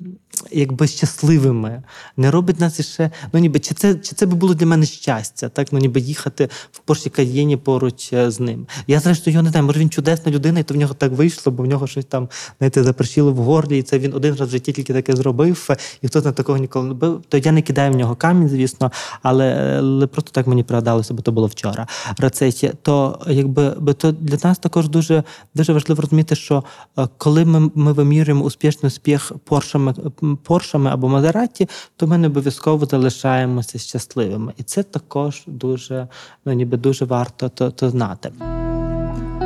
якби 0.51 0.87
щасливими, 0.87 1.83
не 2.17 2.31
робить 2.31 2.59
нас 2.59 2.79
іще. 2.79 3.11
Ну 3.33 3.39
ніби 3.39 3.59
чи 3.59 3.73
це 3.73 3.95
чи 3.95 4.15
це 4.15 4.25
би 4.25 4.35
було 4.35 4.53
для 4.53 4.65
мене 4.65 4.85
щастя, 4.85 5.49
так 5.49 5.67
ну 5.71 5.79
ніби 5.79 5.99
їхати 5.99 6.49
в 6.71 6.79
Порші 6.79 7.09
Каєні 7.09 7.57
поруч 7.57 8.13
е, 8.13 8.31
з 8.31 8.39
ним. 8.39 8.67
Я 8.87 8.99
зрештою 8.99 9.33
його 9.33 9.43
не 9.43 9.49
знаю, 9.49 9.65
може 9.65 9.79
він 9.79 9.89
чудесна 9.89 10.31
людина, 10.31 10.59
і 10.59 10.63
то 10.63 10.73
в 10.73 10.77
нього 10.77 10.93
так 10.93 11.11
вийшло, 11.11 11.51
бо 11.51 11.63
в 11.63 11.67
нього 11.67 11.87
щось 11.87 12.05
там 12.05 12.29
знаєте, 12.57 12.83
запершило 12.83 13.31
в 13.31 13.37
горлі, 13.37 13.77
і 13.77 13.83
це 13.83 13.99
він 13.99 14.13
один 14.13 14.35
раз 14.35 14.47
в 14.47 14.51
житті 14.51 14.71
тільки 14.71 14.93
таке 14.93 15.15
зробив, 15.15 15.69
і 16.01 16.07
хтось 16.07 16.25
на 16.25 16.31
такого 16.31 16.57
ніколи 16.57 16.87
не 16.87 16.93
бив. 16.93 17.23
То 17.29 17.37
я 17.37 17.51
не 17.51 17.61
кидаю 17.61 17.91
в 17.91 17.95
нього 17.95 18.15
камінь, 18.15 18.49
звісно, 18.49 18.91
але, 19.21 19.77
але 19.79 20.07
просто 20.07 20.31
так 20.31 20.47
мені 20.47 20.63
пригадалося, 20.63 21.13
бо 21.13 21.21
то 21.21 21.31
було 21.31 21.47
вчора. 21.47 21.87
Рецеті. 22.17 22.71
То 22.81 23.19
якби 23.27 23.69
би 23.69 23.93
то 23.93 24.11
для 24.11 24.37
нас 24.43 24.59
також 24.59 24.89
дуже 24.89 25.23
дуже 25.55 25.73
важливо 25.73 26.01
розуміти, 26.01 26.35
що 26.35 26.63
е, 26.99 27.07
коли 27.17 27.45
ми 27.45 27.71
ми 27.75 27.93
вимірюємо 27.93 28.45
успішний 28.45 28.87
успіх 28.87 29.31
поршами, 29.43 29.93
поршами 30.35 30.89
або 30.89 31.09
Мазераті, 31.09 31.69
то 31.95 32.07
ми 32.07 32.17
не 32.17 32.27
обов'язково 32.27 32.85
залишаємося 32.85 33.79
щасливими. 33.79 34.53
І 34.57 34.63
це 34.63 34.83
також 34.83 35.43
дуже 35.47 36.07
ну 36.45 36.53
ніби 36.53 36.77
дуже 36.77 37.05
варто 37.05 37.49
то, 37.49 37.71
то 37.71 37.89
знати. 37.89 38.31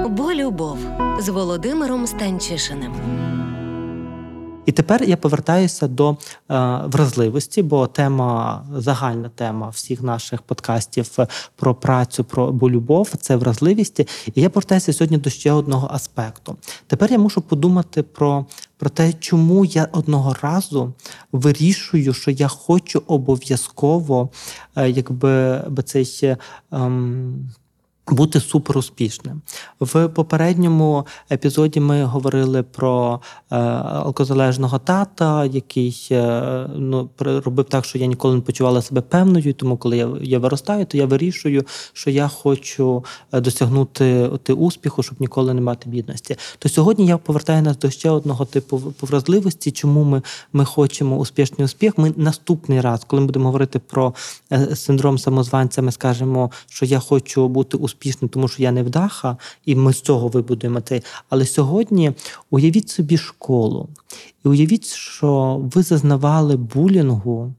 Бо 0.09 0.33
любов 0.33 0.77
з 1.19 1.29
Володимиром 1.29 2.07
Станчишиним. 2.07 2.91
І 4.65 4.71
тепер 4.71 5.03
я 5.03 5.17
повертаюся 5.17 5.87
до 5.87 6.11
е, 6.11 6.15
вразливості, 6.85 7.63
бо 7.63 7.87
тема, 7.87 8.65
загальна 8.77 9.29
тема 9.29 9.69
всіх 9.69 10.01
наших 10.01 10.41
подкастів 10.41 11.11
е, 11.19 11.27
про 11.55 11.75
працю, 11.75 12.23
про 12.23 12.51
бо 12.51 12.69
любов 12.69 13.13
це 13.19 13.35
вразливість. 13.35 13.99
І 13.99 14.41
я 14.41 14.49
повертаюся 14.49 14.93
сьогодні 14.93 15.17
до 15.17 15.29
ще 15.29 15.51
одного 15.51 15.89
аспекту. 15.91 16.55
Тепер 16.87 17.11
я 17.11 17.17
мушу 17.17 17.41
подумати 17.41 18.03
про, 18.03 18.45
про 18.77 18.89
те, 18.89 19.13
чому 19.13 19.65
я 19.65 19.87
одного 19.91 20.35
разу 20.41 20.93
вирішую, 21.31 22.13
що 22.13 22.31
я 22.31 22.47
хочу 22.47 23.03
обов'язково, 23.07 24.29
е, 24.75 24.89
якби 24.89 25.63
би 25.69 25.83
цей. 25.83 26.35
Ем, 26.71 27.49
бути 28.07 28.39
суперуспішним. 28.39 29.41
В 29.79 30.07
попередньому 30.07 31.05
епізоді 31.31 31.79
ми 31.79 32.03
говорили 32.03 32.63
про 32.63 33.19
е, 33.51 33.55
алкозалежного 33.55 34.79
тата, 34.79 35.45
який 35.45 36.07
е, 36.11 36.67
ну, 36.75 37.09
робив 37.19 37.65
так, 37.65 37.85
що 37.85 37.97
я 37.97 38.05
ніколи 38.05 38.35
не 38.35 38.41
почувала 38.41 38.81
себе 38.81 39.01
певною, 39.01 39.53
тому 39.53 39.77
коли 39.77 39.97
я 39.97 40.09
я 40.21 40.39
виростаю, 40.39 40.85
то 40.85 40.97
я 40.97 41.05
вирішую, 41.05 41.65
що 41.93 42.09
я 42.09 42.27
хочу 42.27 43.03
е, 43.31 43.41
досягнути 43.41 44.29
ти, 44.43 44.53
успіху, 44.53 45.03
щоб 45.03 45.21
ніколи 45.21 45.53
не 45.53 45.61
мати 45.61 45.89
бідності. 45.89 46.35
То 46.59 46.69
сьогодні 46.69 47.05
я 47.05 47.17
повертаю 47.17 47.61
нас 47.61 47.77
до 47.77 47.89
ще 47.89 48.09
одного 48.09 48.45
типу 48.45 48.79
повразливості, 48.79 49.71
чому 49.71 50.03
ми 50.03 50.21
ми 50.53 50.65
хочемо 50.65 51.17
успішний 51.17 51.65
успіх. 51.65 51.97
Ми 51.97 52.13
наступний 52.15 52.81
раз, 52.81 53.03
коли 53.07 53.19
ми 53.19 53.25
будемо 53.25 53.45
говорити 53.45 53.79
про 53.79 54.13
е, 54.51 54.75
синдром 54.75 55.17
самозванця, 55.17 55.81
ми 55.81 55.91
скажемо, 55.91 56.51
що 56.67 56.85
я 56.85 56.99
хочу 56.99 57.47
бути 57.47 57.77
успішним 57.77 57.94
успішним, 57.95 58.29
тому 58.29 58.47
що 58.47 58.63
я 58.63 58.71
не 58.71 58.83
вдаха, 58.83 59.37
і 59.65 59.75
ми 59.75 59.93
з 59.93 60.01
цього 60.01 60.27
вибудуємо 60.27 60.81
цей. 60.81 61.01
Але 61.29 61.45
сьогодні 61.45 62.11
уявіть 62.49 62.89
собі 62.89 63.17
школу, 63.17 63.89
і 64.45 64.47
уявіть, 64.47 64.85
що 64.85 65.61
ви 65.73 65.83
зазнавали 65.83 66.57
булінгу 66.57 67.53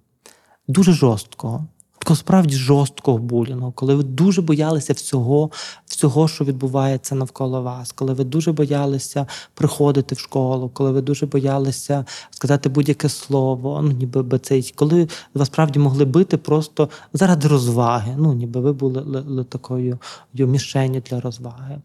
дуже 0.68 0.92
жорсткого 0.92 1.66
такого 1.98 2.16
справді 2.16 2.56
жорсткого 2.56 3.18
булінгу, 3.18 3.72
коли 3.72 3.94
ви 3.94 4.02
дуже 4.02 4.42
боялися 4.42 4.92
всього, 4.92 5.50
всього, 5.86 6.28
що 6.28 6.44
відбувається 6.44 7.14
навколо 7.14 7.62
вас, 7.62 7.92
коли 7.92 8.12
ви 8.12 8.24
дуже 8.24 8.52
боялися 8.52 9.26
приходити 9.54 10.14
в 10.14 10.18
школу, 10.18 10.70
коли 10.74 10.90
ви 10.90 11.00
дуже 11.00 11.26
боялися 11.26 12.04
сказати 12.30 12.68
будь-яке 12.68 13.08
слово, 13.08 13.80
ну 13.82 13.90
ніби 13.90 14.22
би 14.22 14.38
цей, 14.38 14.72
коли 14.76 15.08
вас 15.34 15.48
справді 15.48 15.78
могли 15.78 16.04
бити 16.04 16.36
просто 16.36 16.88
заради 17.12 17.48
розваги. 17.48 18.14
Ну 18.18 18.32
ніби 18.32 18.60
ви 18.60 18.72
були 18.72 19.00
ли, 19.00 19.20
ли 19.20 19.44
такою 19.44 19.98
мішенню 20.34 21.02
для 21.10 21.20
розваги. 21.20 21.78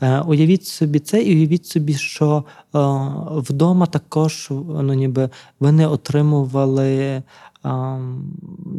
Е, 0.00 0.20
Уявіть 0.20 0.66
собі 0.66 0.98
це, 0.98 1.22
і 1.22 1.34
уявіть 1.34 1.66
собі, 1.66 1.94
що 1.94 2.44
е, 2.74 2.78
вдома 3.36 3.86
також 3.86 4.48
ну 4.50 4.94
ніби 4.94 5.30
ви 5.60 5.72
не 5.72 5.86
отримували 5.86 7.22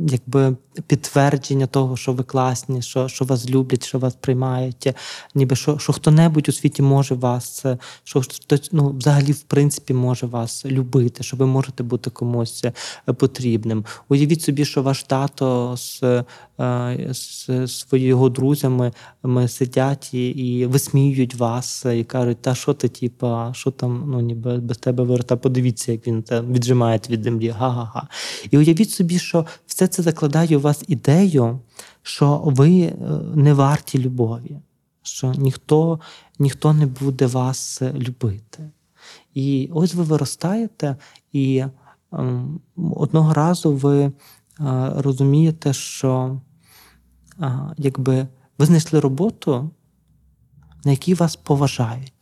якби 0.08 0.56
підтвердження 0.88 1.68
того, 1.68 1.98
що 1.98 2.14
ви 2.14 2.24
класні, 2.24 2.82
що 2.82 3.08
що 3.08 3.26
вас 3.26 3.50
люблять, 3.50 3.86
що 3.86 4.00
вас 4.00 4.16
приймають, 4.16 4.94
ніби 5.36 5.56
що 5.56 5.78
що 5.78 5.94
хто-небудь 5.94 6.50
у 6.50 6.52
світі 6.52 6.82
може 6.82 7.16
вас, 7.16 7.66
що 8.04 8.22
хтось 8.22 8.70
ну, 8.72 8.96
взагалі 8.98 9.32
в 9.32 9.42
принципі 9.42 9.94
може 9.94 10.26
вас 10.26 10.66
любити, 10.66 11.24
що 11.24 11.38
ви 11.38 11.46
можете 11.46 11.84
бути 11.84 12.10
комусь 12.10 12.66
потрібним. 13.18 13.86
Уявіть 14.10 14.42
собі, 14.42 14.66
що 14.66 14.84
ваш 14.84 15.04
тато 15.04 15.76
з 15.78 16.04
е, 16.60 17.08
з 17.12 17.68
своїми 17.68 18.30
друзями 18.30 18.92
ми 19.24 19.48
сидять 19.48 20.14
і 20.14 20.28
і 20.30 20.66
висміюють 20.66 21.36
вас, 21.36 21.86
і 21.86 22.04
кажуть, 22.04 22.42
та 22.42 22.56
що 22.56 22.74
ти, 22.74 22.88
типа, 22.88 23.52
що 23.54 23.72
там, 23.72 24.04
ну 24.08 24.20
ніби 24.22 24.58
без 24.58 24.78
тебе 24.78 25.04
ворота, 25.04 25.36
подивіться, 25.36 25.92
як 25.92 26.08
він 26.08 26.24
там 26.24 26.54
віджимає 26.54 27.00
від 27.10 27.24
землі. 27.24 27.50
Га-га-га. 27.50 28.08
І 28.52 28.58
уявіть 28.58 28.77
собі, 28.86 29.20
що 29.20 29.46
все 29.66 29.88
це 29.88 30.04
закладає 30.04 30.58
у 30.58 30.60
вас 30.60 30.84
ідею, 30.88 31.60
що 32.02 32.42
ви 32.46 32.82
е, 32.82 32.96
не 33.36 33.54
варті 33.54 34.00
любові, 34.00 34.60
що 35.02 35.34
ніхто, 35.38 36.00
ніхто 36.40 36.74
не 36.74 36.86
буде 36.86 37.26
вас 37.26 37.82
е, 37.82 37.94
любити. 37.94 38.70
І 39.34 39.70
ось 39.74 39.94
ви 39.94 40.04
виростаєте, 40.04 40.96
і 41.32 41.64
ем, 42.12 42.60
одного 42.78 43.34
разу 43.34 43.74
ви 43.74 44.04
е, 44.04 44.12
розумієте, 44.96 45.74
що 45.74 46.42
якби 47.78 48.28
ви 48.58 48.66
знайшли 48.66 49.00
роботу, 49.00 49.70
на 50.86 50.92
якій 50.92 51.14
вас 51.14 51.36
поважають. 51.36 52.17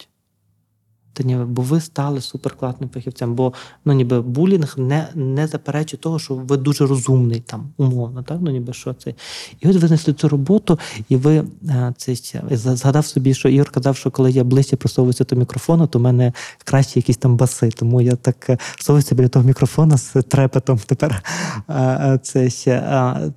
Та 1.15 1.23
ніби, 1.23 1.45
бо 1.45 1.61
ви 1.61 1.81
стали 1.81 2.21
суперкласним 2.21 2.89
фахівцем, 2.89 3.35
бо 3.35 3.53
ну 3.85 3.93
ніби 3.93 4.21
булінг 4.21 4.73
не 4.77 5.07
не 5.15 5.47
заперечує 5.47 5.99
того, 5.99 6.19
що 6.19 6.35
ви 6.35 6.57
дуже 6.57 6.85
розумний 6.85 7.39
там, 7.39 7.67
умовно, 7.77 8.23
так? 8.23 8.37
Ну 8.41 8.51
ніби 8.51 8.73
що 8.73 8.93
це. 8.93 9.13
І 9.59 9.67
от 9.67 9.75
ви 9.75 9.87
знайшли 9.87 10.13
цю 10.13 10.29
роботу, 10.29 10.79
і 11.09 11.15
ви 11.15 11.43
е, 11.69 11.93
це 11.97 12.15
згадав 12.51 13.05
собі, 13.05 13.33
що 13.33 13.49
Ігор 13.49 13.69
казав, 13.69 13.97
що 13.97 14.11
коли 14.11 14.31
я 14.31 14.43
ближче 14.43 14.75
просовуюся 14.75 15.23
до 15.23 15.35
мікрофону, 15.35 15.87
то 15.87 15.99
в 15.99 16.01
мене 16.01 16.33
краще 16.63 16.99
якісь 16.99 17.17
там 17.17 17.37
баси. 17.37 17.69
Тому 17.69 18.01
я 18.01 18.15
так 18.15 18.49
е, 18.49 18.57
совуюся 18.79 19.15
біля 19.15 19.27
того 19.27 19.45
мікрофона 19.45 19.97
з 19.97 20.13
трепетом 20.13 20.79
тепер. 20.85 21.23
Е, 21.69 22.19
це 22.23 22.49
ще. 22.49 23.31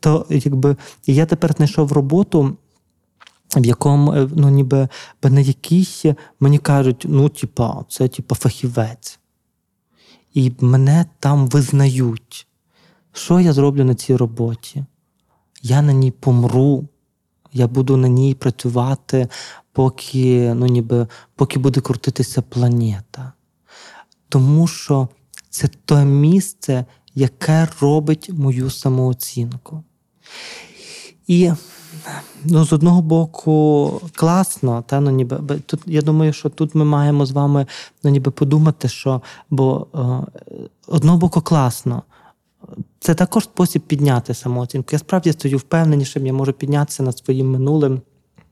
То 0.00 0.26
якби 0.30 0.76
я 1.06 1.26
тепер 1.26 1.52
знайшов 1.52 1.92
роботу 1.92 2.56
в 3.56 3.66
якому 3.66 4.12
е, 4.12 4.28
ну, 4.36 4.48
ніби 4.48 4.88
на 5.22 5.40
якийсь 5.40 6.04
мені 6.40 6.58
кажуть, 6.58 7.04
ну, 7.08 7.28
типа, 7.28 7.84
це 7.88 8.08
типа 8.08 8.34
фахівець. 8.34 9.18
І 10.34 10.52
мене 10.60 11.06
там 11.20 11.46
визнають. 11.46 12.46
Що 13.12 13.40
я 13.40 13.52
зроблю 13.52 13.84
на 13.84 13.94
цій 13.94 14.16
роботі? 14.16 14.84
Я 15.62 15.82
на 15.82 15.92
ній 15.92 16.10
помру, 16.10 16.88
я 17.52 17.68
буду 17.68 17.96
на 17.96 18.08
ній 18.08 18.34
працювати, 18.34 19.28
поки 19.72 20.54
ну, 20.54 20.66
ніби, 20.66 21.06
поки 21.34 21.58
буде 21.58 21.80
крутитися 21.80 22.42
планета. 22.42 23.32
Тому 24.28 24.66
що 24.66 25.08
це 25.50 25.68
те 25.84 26.04
місце, 26.04 26.84
яке 27.14 27.68
робить 27.80 28.30
мою 28.32 28.70
самооцінку. 28.70 29.84
І 31.28 31.52
ну, 32.44 32.64
з 32.64 32.72
одного 32.72 33.02
боку, 33.02 34.00
класно, 34.14 34.84
та, 34.86 35.00
ну, 35.00 35.10
ніби, 35.10 35.38
тут, 35.66 35.80
я 35.86 36.02
думаю, 36.02 36.32
що 36.32 36.48
тут 36.48 36.74
ми 36.74 36.84
маємо 36.84 37.26
з 37.26 37.30
вами 37.30 37.66
ну, 38.04 38.10
ніби 38.10 38.30
подумати, 38.30 38.88
що 38.88 39.22
бо 39.50 39.86
е, 39.94 39.98
одного 40.86 41.18
боку 41.18 41.40
класно. 41.40 42.02
Це 43.00 43.14
також 43.14 43.44
спосіб 43.44 43.82
підняти 43.82 44.34
самооцінку. 44.34 44.88
Я 44.92 44.98
справді 44.98 45.32
стою 45.32 45.58
впевненішим, 45.58 46.26
я 46.26 46.32
можу 46.32 46.52
піднятися 46.52 47.02
над 47.02 47.18
своїм 47.18 47.50
минулим, 47.50 48.00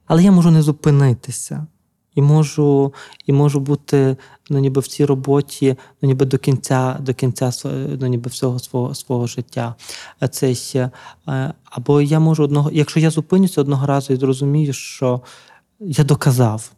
але 0.05 0.23
я 0.23 0.31
можу 0.31 0.51
не 0.51 0.61
зупинитися. 0.61 1.67
І 2.15 2.21
можу 2.21 2.93
і 3.25 3.33
можу 3.33 3.59
бути 3.59 4.17
ну, 4.49 4.59
ніби 4.59 4.81
в 4.81 4.87
цій 4.87 5.05
роботі 5.05 5.75
ну, 6.01 6.07
ніби 6.07 6.25
до 6.25 6.37
кінця 6.37 6.97
до 6.99 7.13
кінця 7.13 7.51
ну, 7.99 8.07
ніби 8.07 8.29
всього 8.29 8.59
свого 8.59 8.95
свого 8.95 9.27
життя. 9.27 9.75
Це 10.31 10.55
ще, 10.55 10.89
Або 11.63 12.01
я 12.01 12.19
можу 12.19 12.43
одного, 12.43 12.71
якщо 12.73 12.99
я 12.99 13.09
зупинюся 13.09 13.61
одного 13.61 13.87
разу 13.87 14.13
і 14.13 14.15
зрозумію, 14.15 14.73
що 14.73 15.21
я 15.79 16.03
доказав 16.03 16.71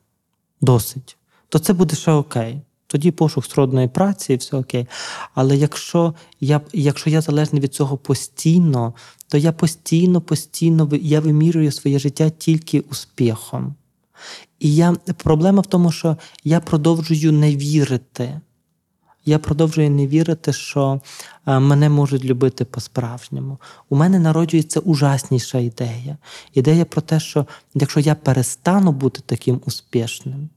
досить, 0.61 1.17
то 1.49 1.59
це 1.59 1.73
буде 1.73 1.95
ще 1.95 2.11
окей. 2.11 2.61
Тоді 2.87 3.11
пошук 3.11 3.45
сродної 3.45 3.87
праці 3.87 4.33
і 4.33 4.35
все 4.35 4.57
окей. 4.57 4.87
Але 5.33 5.57
якщо 5.57 6.13
я 6.39 6.61
якщо 6.73 7.09
я 7.09 7.21
залежний 7.21 7.61
від 7.61 7.73
цього 7.73 7.97
постійно, 7.97 8.93
то 9.27 9.37
я 9.37 9.51
постійно, 9.51 10.21
постійно 10.21 10.89
я 11.01 11.19
вимірюю 11.19 11.71
своє 11.71 11.99
життя 11.99 12.29
тільки 12.29 12.79
успіхом. 12.79 13.75
І 14.59 14.75
я, 14.75 14.95
проблема 15.17 15.61
в 15.61 15.65
тому, 15.65 15.91
що 15.91 16.17
я 16.43 16.59
продовжую 16.59 17.31
не 17.31 17.55
вірити. 17.55 18.41
я 19.25 19.39
продовжую 19.39 19.89
не 19.89 20.07
вірити, 20.07 20.53
що 20.53 21.01
е, 21.45 21.59
мене 21.59 21.89
можуть 21.89 22.25
любити 22.25 22.65
по-справжньому. 22.65 23.57
У 23.89 23.95
мене 23.95 24.19
народжується 24.19 24.79
ужасніша 24.79 25.57
ідея. 25.57 26.17
Ідея 26.53 26.85
про 26.85 27.01
те, 27.01 27.19
що 27.19 27.45
якщо 27.73 27.99
я 27.99 28.15
перестану 28.15 28.91
бути 28.91 29.21
таким 29.25 29.61
успішним, 29.65 30.49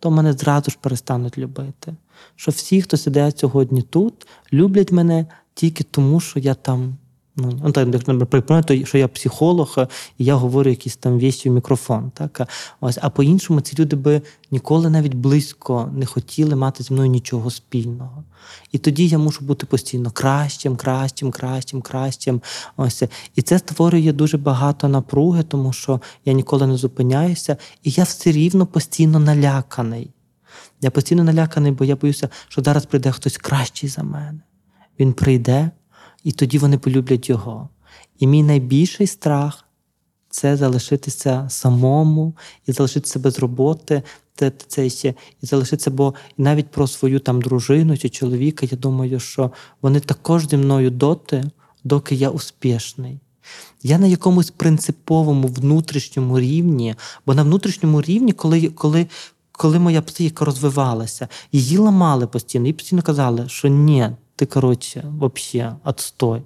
то 0.00 0.10
мене 0.10 0.32
зразу 0.32 0.70
ж 0.70 0.78
перестануть 0.80 1.38
любити. 1.38 1.96
Що 2.36 2.50
всі, 2.50 2.82
хто 2.82 2.96
сидять 2.96 3.38
сьогодні 3.38 3.82
тут, 3.82 4.26
люблять 4.52 4.92
мене 4.92 5.26
тільки 5.54 5.84
тому, 5.84 6.20
що 6.20 6.40
я 6.40 6.54
там. 6.54 6.96
Ну, 7.40 7.60
ну, 7.64 7.72
так, 7.72 8.08
наприклад, 8.08 8.66
то, 8.66 8.84
що 8.84 8.98
я 8.98 9.08
психолог, 9.08 9.76
і 10.18 10.24
я 10.24 10.34
говорю 10.34 10.70
якісь 10.70 10.96
там 10.96 11.18
вещі 11.20 11.50
в 11.50 11.52
мікрофон. 11.52 12.10
Так? 12.14 12.48
Ось, 12.80 12.98
а 13.02 13.10
по-іншому 13.10 13.60
ці 13.60 13.76
люди 13.78 13.96
би 13.96 14.22
ніколи 14.50 14.90
навіть 14.90 15.14
близько 15.14 15.90
не 15.94 16.06
хотіли 16.06 16.56
мати 16.56 16.82
зі 16.82 16.92
мною 16.94 17.10
нічого 17.10 17.50
спільного. 17.50 18.24
І 18.72 18.78
тоді 18.78 19.08
я 19.08 19.18
мушу 19.18 19.44
бути 19.44 19.66
постійно 19.66 20.10
кращим, 20.10 20.76
кращим, 20.76 21.30
кращим, 21.30 21.82
кращим. 21.82 22.40
Ось. 22.76 23.02
І 23.34 23.42
це 23.42 23.58
створює 23.58 24.12
дуже 24.12 24.38
багато 24.38 24.88
напруги, 24.88 25.42
тому 25.42 25.72
що 25.72 26.00
я 26.24 26.32
ніколи 26.32 26.66
не 26.66 26.76
зупиняюся, 26.76 27.56
і 27.82 27.90
я 27.90 28.04
все 28.04 28.32
рівно 28.32 28.66
постійно 28.66 29.18
наляканий. 29.18 30.10
Я 30.80 30.90
постійно 30.90 31.24
наляканий, 31.24 31.72
бо 31.72 31.84
я 31.84 31.96
боюся, 31.96 32.28
що 32.48 32.62
зараз 32.62 32.86
прийде 32.86 33.12
хтось 33.12 33.36
кращий 33.36 33.88
за 33.88 34.02
мене. 34.02 34.40
Він 35.00 35.12
прийде, 35.12 35.70
і 36.24 36.32
тоді 36.32 36.58
вони 36.58 36.78
полюблять 36.78 37.28
його. 37.28 37.68
І 38.18 38.26
мій 38.26 38.42
найбільший 38.42 39.06
страх 39.06 39.64
це 40.30 40.56
залишитися 40.56 41.46
самому 41.50 42.36
і 42.66 42.72
залишитися 42.72 43.18
без 43.18 43.38
роботи. 43.38 44.02
Це, 44.34 44.52
це 44.66 44.90
ще 44.90 45.14
і 45.42 45.46
залишитися, 45.46 45.90
бо 45.90 46.14
навіть 46.38 46.70
про 46.70 46.86
свою 46.86 47.20
там 47.20 47.42
дружину 47.42 47.96
чи 47.96 48.08
чоловіка, 48.08 48.66
я 48.70 48.78
думаю, 48.78 49.20
що 49.20 49.50
вони 49.82 50.00
також 50.00 50.48
зі 50.48 50.56
мною 50.56 50.90
доти, 50.90 51.50
доки 51.84 52.14
я 52.14 52.30
успішний. 52.30 53.20
Я 53.82 53.98
на 53.98 54.06
якомусь 54.06 54.50
принциповому 54.50 55.48
внутрішньому 55.48 56.40
рівні, 56.40 56.94
бо 57.26 57.34
на 57.34 57.42
внутрішньому 57.42 58.02
рівні, 58.02 58.32
коли, 58.32 58.68
коли, 58.68 59.06
коли 59.52 59.78
моя 59.78 60.02
психіка 60.02 60.44
розвивалася, 60.44 61.28
її 61.52 61.78
ламали 61.78 62.26
постійно, 62.26 62.68
і 62.68 62.72
постійно 62.72 63.02
казали, 63.02 63.48
що 63.48 63.68
ні, 63.68 64.10
ти 64.38 64.46
коротше, 64.46 65.04
взагалі, 65.20 65.72
отстой. 65.84 66.42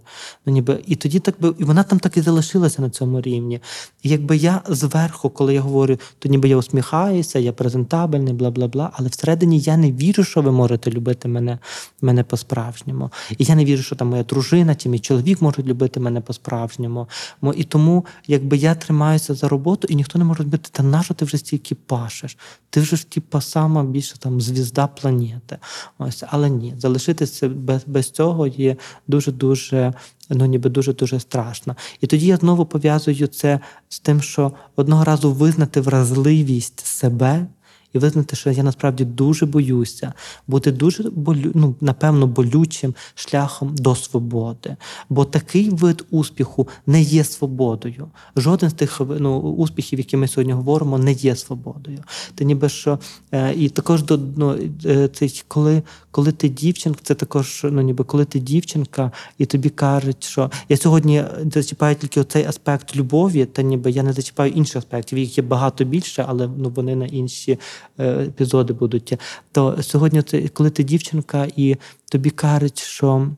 Ну, 0.47 0.53
ніби, 0.53 0.83
і 0.87 0.97
тоді 0.97 1.19
так 1.19 1.35
би, 1.41 1.55
і 1.59 1.65
вона 1.65 1.83
там 1.83 1.99
так 1.99 2.17
і 2.17 2.21
залишилася 2.21 2.83
на 2.83 2.91
цьому 2.91 3.21
рівні. 3.21 3.61
І 4.03 4.09
якби 4.09 4.37
я 4.37 4.63
зверху, 4.69 5.31
коли 5.31 5.55
я 5.55 5.61
говорю, 5.61 5.99
то 6.19 6.29
ніби 6.29 6.49
я 6.49 6.57
усміхаюся, 6.57 7.39
я 7.39 7.53
презентабельний, 7.53 8.35
бла 8.35 8.51
бла 8.51 8.69
бла. 8.69 8.91
Але 8.95 9.09
всередині 9.09 9.59
я 9.59 9.77
не 9.77 9.93
вірю, 9.93 10.25
що 10.25 10.43
ви 10.43 10.53
можете 10.53 10.91
любити 10.91 11.29
мене, 11.29 11.59
мене 12.01 12.25
по-справжньому. 12.25 13.11
І 13.39 13.45
я 13.45 13.55
не 13.55 13.65
вірю, 13.65 13.83
що 13.83 13.97
там 13.97 14.09
моя 14.09 14.23
дружина 14.23 14.75
чи 14.75 14.89
мій 14.89 14.99
чоловік 14.99 15.43
можуть 15.43 15.67
любити 15.67 16.01
мене 16.01 16.21
по-справжньому. 16.21 17.09
І 17.57 17.65
тому, 17.65 18.05
якби 18.27 18.57
я 18.57 18.75
тримаюся 18.75 19.35
за 19.35 19.49
роботу, 19.49 19.87
і 19.91 19.95
ніхто 19.95 20.19
не 20.19 20.25
може 20.25 20.43
робити, 20.43 20.69
та 20.73 20.83
нащо 20.83 21.15
ти 21.15 21.25
вже 21.25 21.39
стільки 21.39 21.75
пашеш? 21.75 22.37
Ти 22.71 22.81
вже 22.81 22.97
ж 22.97 23.11
типа 23.11 23.41
сама 23.41 23.85
більше 23.85 24.19
там 24.19 24.41
звізда 24.41 24.87
планети. 24.87 25.59
Ось, 25.99 26.25
але 26.29 26.51
ні, 26.51 26.75
залишитися 26.79 27.49
без, 27.49 27.82
без 27.87 28.11
цього 28.11 28.47
є 28.47 28.77
дуже 29.09 29.33
дуже. 29.33 29.93
Ну, 30.31 30.47
ніби 30.47 30.71
дуже 30.71 30.93
дуже 30.93 31.21
страшно. 31.21 31.77
І 32.01 32.07
тоді 32.07 32.27
я 32.27 32.37
знову 32.37 32.67
пов'язую 32.67 33.27
це 33.27 33.61
з 33.89 34.01
тим, 34.01 34.23
що 34.23 34.53
одного 34.77 35.05
разу 35.05 35.33
визнати 35.33 35.81
вразливість 35.81 36.87
себе 36.87 37.47
і 37.93 37.99
визнати, 37.99 38.37
що 38.37 38.51
я 38.51 38.63
насправді 38.63 39.05
дуже 39.05 39.47
боюся, 39.47 40.13
бути 40.47 40.73
дуже 40.73 41.11
болю, 41.11 41.53
ну, 41.55 41.75
напевно, 41.81 42.27
болючим 42.27 42.95
шляхом 43.15 43.75
до 43.75 43.95
свободи. 43.95 44.77
Бо 45.09 45.25
такий 45.25 45.71
вид 45.71 46.05
успіху 46.11 46.69
не 46.87 47.03
є 47.03 47.25
свободою. 47.25 48.09
Жоден 48.37 48.71
з 48.71 48.73
тих 48.73 49.01
ну, 49.19 49.39
успіхів, 49.39 49.99
які 49.99 50.17
ми 50.17 50.29
сьогодні 50.29 50.53
говоримо, 50.53 50.99
не 50.99 51.13
є 51.13 51.37
свободою. 51.37 51.99
Ти 52.35 52.45
ніби 52.45 52.69
що 52.69 52.99
е, 53.33 53.55
і 53.55 53.69
також 53.69 54.03
до 54.03 54.21
ну, 54.37 54.59
е, 54.85 55.09
це 55.09 55.29
коли, 55.49 55.83
коли 56.11 56.33
ти 56.33 56.49
дівчинка, 56.49 57.01
це 57.03 57.15
також 57.15 57.67
ну, 57.71 57.83
ніби 57.83 58.05
коли 58.05 58.25
ти 58.25 58.39
дівчинка, 58.39 59.13
і 59.39 59.47
тобі 59.47 59.71
кажуть, 59.71 60.25
що 60.25 60.51
я 60.69 60.77
сьогодні 60.77 61.25
зачіпаю 61.53 61.97
тільки 61.97 62.21
оцей 62.21 62.45
аспект 62.45 62.97
любові, 62.97 63.45
та 63.45 63.63
ніби 63.63 63.91
я 63.91 64.03
не 64.03 64.13
зачіпаю 64.13 64.53
інших 64.53 64.77
аспектів, 64.77 65.19
їх 65.19 65.39
є 65.39 65.45
багато 65.45 65.85
більше, 65.85 66.25
але 66.29 66.49
ну 66.57 66.73
вони 66.75 66.97
на 66.97 67.07
інші 67.07 67.59
епізоди 67.99 68.73
будуть. 68.73 69.19
То 69.53 69.83
сьогодні, 69.83 70.23
це 70.23 70.49
коли 70.49 70.71
ти 70.71 70.85
дівчинка, 70.85 71.49
і 71.57 71.77
тобі 72.11 72.31
кажуть, 72.31 72.79
що 72.79 73.29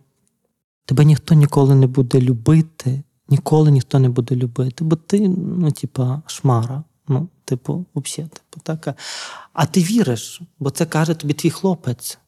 тебе 0.85 1.05
ніхто 1.05 1.35
ніколи 1.35 1.75
не 1.75 1.87
буде 1.87 2.21
любити, 2.21 3.03
ніколи 3.29 3.71
ніхто 3.71 3.99
не 3.99 4.09
буде 4.09 4.37
любити, 4.37 4.85
бо 4.85 4.97
ти, 4.97 5.29
ну, 5.29 5.71
типа, 5.71 6.23
шмара. 6.27 6.85
Ну, 7.09 7.29
типу, 7.45 7.85
взагалі, 7.95 8.31
типу, 8.31 8.61
так. 8.63 8.97
а- 9.53 9.67
ти 9.67 9.83
віриш, 9.83 10.41
бо 10.59 10.71
це 10.71 10.87
каже 10.87 11.15
тобі 11.15 11.35
твій 11.35 11.51
хлопець. 11.51 12.19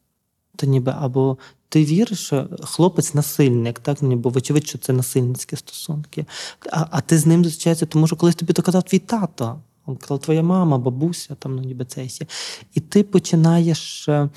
Та 0.57 0.67
ніби, 0.67 0.95
або 0.99 1.39
ти 1.69 1.85
віриш, 1.85 2.19
що 2.19 2.49
хлопець 2.63 3.15
насильник, 3.15 3.79
так? 3.79 4.03
Ніби 4.03 4.31
вочевидь, 4.31 4.67
що 4.67 4.79
це 4.79 4.93
насильницькі 4.93 5.57
стосунки. 5.57 6.27
А, 6.73 6.87
а 6.91 7.01
ти 7.01 7.19
з 7.19 7.27
ним 7.27 7.45
зустрічаєшся, 7.45 7.87
тому 7.87 8.07
що 8.07 8.17
колись 8.17 8.35
тобі 8.35 8.53
то 8.53 8.63
казав 8.63 8.83
твій 8.83 8.99
тато, 8.99 9.61
он 9.87 9.97
твоя 9.97 10.43
мама, 10.43 10.79
бабуся, 10.79 11.35
там, 11.35 11.57
ну, 11.57 11.63
ніби 11.63 11.85
це 11.85 12.05
і. 12.05 12.27
І 12.75 12.81
ти 12.81 13.03
починаєш. 13.03 14.09
е, 14.09 14.29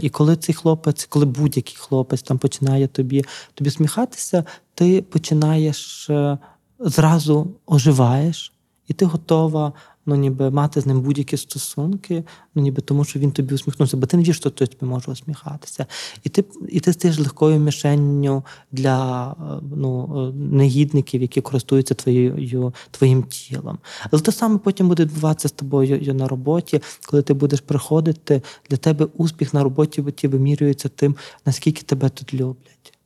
і 0.00 0.10
коли 0.10 0.36
цей 0.36 0.54
хлопець, 0.54 1.04
коли 1.04 1.26
будь-який 1.26 1.76
хлопець 1.76 2.22
там 2.22 2.38
починає 2.38 2.86
тобі, 2.86 3.24
тобі 3.54 3.70
сміхатися, 3.70 4.44
ти 4.74 5.02
починаєш 5.02 6.10
е, 6.10 6.38
зразу 6.80 7.50
оживаєш, 7.66 8.52
і 8.88 8.92
ти 8.92 9.04
готова 9.04 9.72
ну, 10.06 10.16
ніби 10.16 10.50
мати 10.50 10.80
з 10.80 10.86
ним 10.86 11.00
будь-які 11.00 11.36
стосунки, 11.36 12.24
ну 12.54 12.62
ніби 12.62 12.82
тому, 12.82 13.04
що 13.04 13.18
він 13.18 13.32
тобі 13.32 13.54
усміхнувся, 13.54 13.96
бо 13.96 14.06
ти 14.06 14.16
не 14.16 14.22
віриш, 14.22 14.36
що 14.36 14.50
хтось 14.50 14.68
тобі 14.68 14.90
може 14.90 15.10
усміхатися. 15.10 15.86
І 16.24 16.28
ти, 16.28 16.44
і 16.68 16.80
ти 16.80 16.92
стаєш 16.92 17.18
легкою 17.18 17.58
мішенню 17.58 18.44
для 18.72 19.30
е, 19.30 19.34
ну, 19.76 20.08
е, 20.28 20.32
негідників, 20.36 21.22
які 21.22 21.40
користуються 21.40 21.94
твоєю, 21.94 22.74
твоїм 22.90 23.22
тілом. 23.22 23.78
Але 24.10 24.22
те 24.22 24.32
саме 24.32 24.58
потім 24.58 24.88
буде 24.88 25.04
відбуватися 25.04 25.48
з 25.48 25.52
тобою 25.52 26.14
на 26.14 26.28
роботі, 26.28 26.82
коли 27.06 27.22
ти 27.22 27.34
будеш 27.34 27.60
приходити, 27.60 28.42
для 28.70 28.76
тебе 28.76 29.08
успіх 29.16 29.54
на 29.54 29.62
роботі 29.62 30.04
ті 30.16 30.28
вимірюється 30.28 30.88
тим, 30.88 31.16
наскільки 31.46 31.82
тебе 31.82 32.08
тут 32.08 32.34
люблять. 32.34 32.98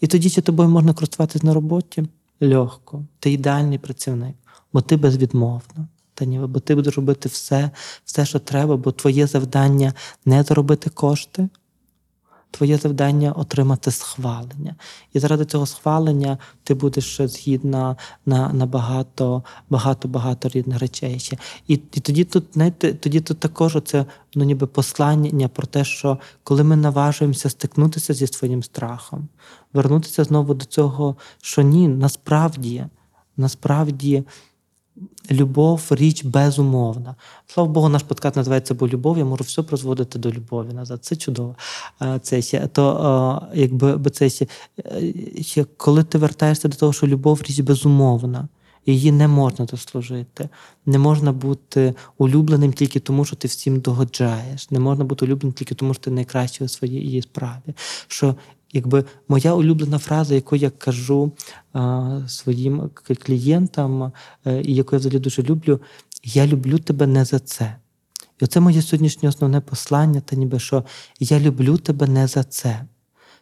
І 0.00 0.06
тоді 0.06 0.30
чи 0.30 0.40
тобою 0.40 0.68
можна 0.68 0.94
користуватися 0.94 1.46
на 1.46 1.54
роботі? 1.54 2.04
Легко. 2.40 3.04
Ти 3.18 3.32
ідеальний 3.32 3.78
працівник, 3.78 4.36
бо 4.72 4.80
ти 4.80 4.96
безвідмовна. 4.96 5.88
Та 6.14 6.24
ні, 6.24 6.38
бо 6.38 6.60
ти 6.60 6.74
будеш 6.74 6.96
робити 6.96 7.28
все, 7.28 7.70
все, 8.04 8.26
що 8.26 8.38
треба, 8.38 8.76
бо 8.76 8.92
твоє 8.92 9.26
завдання 9.26 9.92
не 10.24 10.42
заробити 10.42 10.90
кошти, 10.90 11.48
твоє 12.50 12.76
завдання 12.76 13.32
отримати 13.32 13.90
схвалення. 13.90 14.74
І 15.12 15.18
заради 15.18 15.44
цього 15.44 15.66
схвалення 15.66 16.38
ти 16.64 16.74
будеш 16.74 17.20
згідна 17.22 17.96
на, 18.26 18.52
на 18.52 18.66
багато, 18.66 19.42
багато, 19.70 20.08
багато 20.08 20.48
різних 20.48 20.78
речей. 20.78 21.18
ще. 21.18 21.38
І, 21.68 21.74
і 21.74 22.00
тоді 22.00 22.24
тут, 22.24 22.44
знаєте, 22.52 22.94
тоді 22.94 23.20
тут 23.20 23.38
також 23.38 23.78
це 23.84 24.04
ну, 24.34 24.44
ніби 24.44 24.66
послання 24.66 25.48
про 25.48 25.66
те, 25.66 25.84
що 25.84 26.18
коли 26.44 26.64
ми 26.64 26.76
наважуємося 26.76 27.50
стикнутися 27.50 28.14
зі 28.14 28.26
своїм 28.26 28.62
страхом, 28.62 29.28
вернутися 29.72 30.24
знову 30.24 30.54
до 30.54 30.64
цього, 30.64 31.16
що 31.42 31.62
ні, 31.62 31.88
насправді, 31.88 32.86
насправді. 33.36 34.24
Любов 35.30 35.86
річ 35.90 36.24
безумовна. 36.24 37.14
Слава 37.46 37.70
Богу, 37.70 37.88
наш 37.88 38.02
подкаст 38.02 38.36
називається 38.36 38.74
Бо 38.74 38.88
любов. 38.88 39.18
Я 39.18 39.24
можу 39.24 39.44
все 39.44 39.62
призводити 39.62 40.18
до 40.18 40.30
любові 40.30 40.72
назад. 40.72 41.04
Це 41.04 41.16
чудово. 41.16 41.56
Е, 42.02 42.20
Це 42.22 42.42
ще 42.42 42.66
то, 42.66 43.50
е, 43.54 43.60
якби 43.60 44.10
це 44.10 44.26
е, 44.26 45.12
ще 45.42 45.64
коли 45.76 46.04
ти 46.04 46.18
вертаєшся 46.18 46.68
до 46.68 46.76
того, 46.76 46.92
що 46.92 47.06
любов 47.06 47.42
річ 47.42 47.60
безумовна, 47.60 48.48
її 48.86 49.12
не 49.12 49.28
можна 49.28 49.64
дослужити. 49.64 50.48
Не 50.86 50.98
можна 50.98 51.32
бути 51.32 51.94
улюбленим 52.18 52.72
тільки 52.72 53.00
тому, 53.00 53.24
що 53.24 53.36
ти 53.36 53.48
всім 53.48 53.80
догоджаєш. 53.80 54.70
Не 54.70 54.78
можна 54.78 55.04
бути 55.04 55.24
улюбленим 55.24 55.52
тільки 55.52 55.74
тому, 55.74 55.94
що 55.94 56.02
ти 56.02 56.10
найкращий 56.10 56.64
у 56.64 56.68
своїй 56.68 57.22
справі. 57.22 57.74
Що 58.08 58.34
Якби 58.76 59.04
моя 59.28 59.54
улюблена 59.54 59.98
фраза, 59.98 60.34
яку 60.34 60.56
я 60.56 60.70
кажу 60.70 61.32
а, 61.72 62.20
своїм 62.28 62.90
клієнтам, 63.24 64.12
е, 64.46 64.62
і 64.62 64.74
яку 64.74 64.96
я 64.96 64.98
взагалі 64.98 65.18
дуже 65.18 65.42
люблю, 65.42 65.80
я 66.24 66.46
люблю 66.46 66.78
тебе 66.78 67.06
не 67.06 67.24
за 67.24 67.38
це. 67.38 67.76
І 68.40 68.44
оце 68.44 68.60
моє 68.60 68.82
сьогоднішнє 68.82 69.28
основне 69.28 69.60
послання, 69.60 70.20
та 70.20 70.36
ніби 70.36 70.58
що 70.58 70.84
я 71.20 71.40
люблю 71.40 71.78
тебе 71.78 72.06
не 72.06 72.26
за 72.26 72.44
це, 72.44 72.84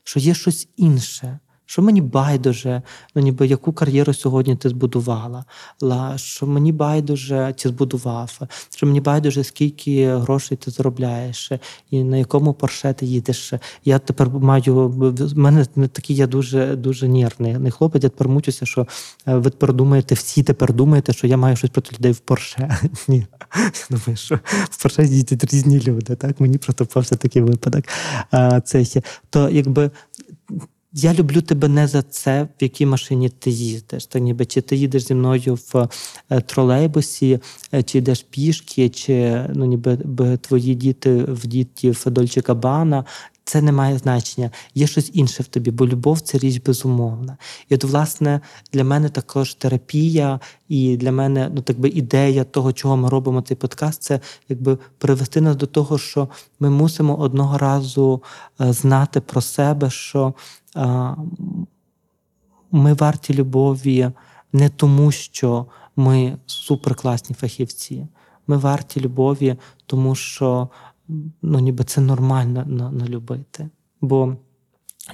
що 0.04 0.20
є 0.20 0.34
щось 0.34 0.68
інше, 0.76 1.38
що 1.72 1.82
мені 1.82 2.00
байдуже, 2.00 2.82
ну 3.14 3.22
ніби 3.22 3.46
яку 3.46 3.72
кар'єру 3.72 4.14
сьогодні 4.14 4.56
ти 4.56 4.68
збудувала, 4.68 5.44
ла, 5.82 6.18
що 6.18 6.46
мені 6.46 6.72
байдуже 6.72 7.54
чи 7.56 7.68
збудував, 7.68 8.40
що 8.76 8.86
мені 8.86 9.00
байдуже, 9.00 9.44
скільки 9.44 10.16
грошей 10.16 10.56
ти 10.56 10.70
заробляєш, 10.70 11.52
і 11.90 12.04
на 12.04 12.16
якому 12.16 12.54
порше 12.54 12.92
ти 12.92 13.06
їдеш. 13.06 13.52
Я 13.84 13.98
тепер 13.98 14.30
маю 14.30 14.88
в 14.88 15.38
мене 15.38 15.66
не 15.76 15.88
такий 15.88 16.16
я 16.16 16.26
дуже 16.26 16.76
дуже 16.76 17.08
нервний. 17.08 17.58
Не 17.58 17.70
хлопець, 17.70 18.04
я 18.04 18.08
тепер 18.08 18.28
мучуся, 18.28 18.66
що 18.66 18.86
е, 19.26 19.36
ви 19.36 19.50
тепер 19.50 19.72
думаєте, 19.72 20.14
всі 20.14 20.42
тепер 20.42 20.72
думаєте, 20.72 21.12
що 21.12 21.26
я 21.26 21.36
маю 21.36 21.56
щось 21.56 21.70
проти 21.70 21.96
людей 21.96 22.12
в 22.12 22.18
Порше. 22.18 22.78
Ні. 23.08 23.26
Думаю, 23.90 24.16
що 24.16 24.38
в 24.70 24.82
Порше 24.82 25.04
їздять 25.04 25.44
різні 25.44 25.80
люди. 25.80 26.16
Так 26.16 26.40
мені 26.40 26.58
просто 26.58 26.86
попався 26.86 27.16
такий 27.16 27.42
випадок. 27.42 27.84
А, 28.30 28.60
Це 28.60 28.84
то 29.30 29.48
якби. 29.48 29.90
Я 30.94 31.14
люблю 31.14 31.40
тебе 31.40 31.68
не 31.68 31.86
за 31.86 32.02
це, 32.02 32.42
в 32.42 32.62
якій 32.62 32.86
машині 32.86 33.28
ти 33.28 33.50
їздиш. 33.50 34.06
Так 34.06 34.22
ніби 34.22 34.44
чи 34.44 34.60
ти 34.60 34.76
їдеш 34.76 35.02
зі 35.02 35.14
мною 35.14 35.58
в 35.72 35.88
е, 36.30 36.40
тролейбусі, 36.40 37.40
е, 37.74 37.82
чи 37.82 37.98
йдеш 37.98 38.22
пішки, 38.22 38.88
чи 38.88 39.46
ну 39.54 39.64
ніби 39.64 39.98
би 40.04 40.36
твої 40.36 40.74
діти 40.74 41.14
в 41.14 41.46
діті 41.46 41.90
в 41.90 42.10
Дольче 42.10 42.40
Кабана. 42.40 43.04
Це 43.44 43.62
не 43.62 43.72
має 43.72 43.98
значення. 43.98 44.50
Є 44.74 44.86
щось 44.86 45.10
інше 45.14 45.42
в 45.42 45.46
тобі, 45.46 45.70
бо 45.70 45.86
любов 45.86 46.20
це 46.20 46.38
річ 46.38 46.60
безумовна. 46.60 47.36
І 47.68 47.74
от, 47.74 47.84
власне, 47.84 48.40
для 48.72 48.84
мене 48.84 49.08
також 49.08 49.54
терапія, 49.54 50.40
і 50.68 50.96
для 50.96 51.12
мене 51.12 51.50
ну 51.54 51.62
так 51.62 51.80
би 51.80 51.88
ідея 51.88 52.44
того, 52.44 52.72
чого 52.72 52.96
ми 52.96 53.08
робимо 53.08 53.40
цей 53.42 53.56
подкаст, 53.56 54.02
це 54.02 54.20
якби 54.48 54.78
привести 54.98 55.40
нас 55.40 55.56
до 55.56 55.66
того, 55.66 55.98
що 55.98 56.28
ми 56.60 56.70
мусимо 56.70 57.16
одного 57.16 57.58
разу 57.58 58.22
е, 58.60 58.72
знати 58.72 59.20
про 59.20 59.40
себе, 59.40 59.90
що 59.90 60.34
е, 60.76 61.16
ми 62.70 62.94
варті 62.94 63.34
любові 63.34 64.10
не 64.52 64.68
тому, 64.68 65.12
що 65.12 65.66
ми 65.96 66.36
суперкласні 66.46 67.36
фахівці. 67.36 68.06
Ми 68.46 68.56
варті 68.56 69.00
любові, 69.00 69.56
тому 69.86 70.14
що 70.14 70.68
ну, 71.42 71.58
ніби 71.58 71.84
це 71.84 72.00
нормально 72.00 72.64
на, 72.66 72.90
на 72.90 73.06
любити. 73.06 73.68
Бо 74.00 74.36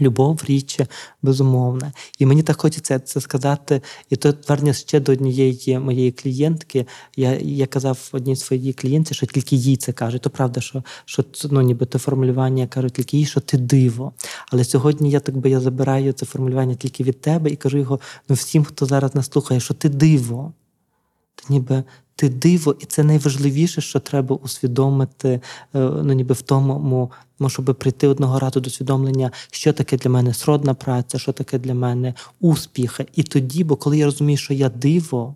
любов 0.00 0.40
річ 0.46 0.80
безумовна. 1.22 1.92
І 2.18 2.26
мені 2.26 2.42
так 2.42 2.60
хочеться 2.60 2.98
це 2.98 3.20
сказати. 3.20 3.82
І 4.10 4.16
тут 4.16 4.44
звернення 4.44 4.72
ще 4.72 5.00
до 5.00 5.12
однієї 5.12 5.78
моєї 5.78 6.12
клієнтки. 6.12 6.86
Я 7.16 7.38
я 7.38 7.66
казав 7.66 8.08
одній 8.12 8.36
своїй 8.36 8.72
клієнтці, 8.72 9.14
що 9.14 9.26
тільки 9.26 9.56
їй 9.56 9.76
це 9.76 9.92
кажуть. 9.92 10.22
То 10.22 10.30
правда, 10.30 10.60
що 10.60 10.82
що 11.04 11.24
ну, 11.50 11.60
ніби 11.60 11.86
те 11.86 11.98
формулювання 11.98 12.66
кажуть 12.66 12.92
тільки 12.92 13.16
їй, 13.16 13.26
що 13.26 13.40
ти 13.40 13.58
диво. 13.58 14.12
Але 14.52 14.64
сьогодні 14.64 15.10
я 15.10 15.20
так 15.20 15.36
би 15.36 15.50
я 15.50 15.60
забираю 15.60 16.12
це 16.12 16.26
формулювання 16.26 16.74
тільки 16.74 17.04
від 17.04 17.20
тебе 17.20 17.50
і 17.50 17.56
кажу 17.56 17.78
його 17.78 18.00
ну, 18.28 18.34
всім, 18.34 18.64
хто 18.64 18.86
зараз 18.86 19.14
нас 19.14 19.30
слухає, 19.30 19.60
що 19.60 19.74
ти 19.74 19.88
диво. 19.88 20.52
Ти 21.38 21.44
ніби 21.52 21.82
ти 22.18 22.28
диво, 22.28 22.76
і 22.80 22.84
це 22.84 23.04
найважливіше, 23.04 23.80
що 23.80 24.00
треба 24.00 24.36
усвідомити, 24.36 25.28
е, 25.28 25.40
ну 25.72 26.12
ніби 26.12 26.34
в 26.34 26.42
тому, 26.42 27.10
щоб 27.46 27.76
прийти 27.78 28.08
одного 28.08 28.38
разу 28.38 28.60
до 28.60 28.66
усвідомлення, 28.66 29.30
що 29.50 29.72
таке 29.72 29.96
для 29.96 30.10
мене 30.10 30.34
сродна 30.34 30.74
праця, 30.74 31.18
що 31.18 31.32
таке 31.32 31.58
для 31.58 31.74
мене 31.74 32.14
успіх. 32.40 33.00
І 33.14 33.22
тоді, 33.22 33.64
бо 33.64 33.76
коли 33.76 33.98
я 33.98 34.04
розумію, 34.04 34.36
що 34.36 34.54
я 34.54 34.68
диво. 34.68 35.34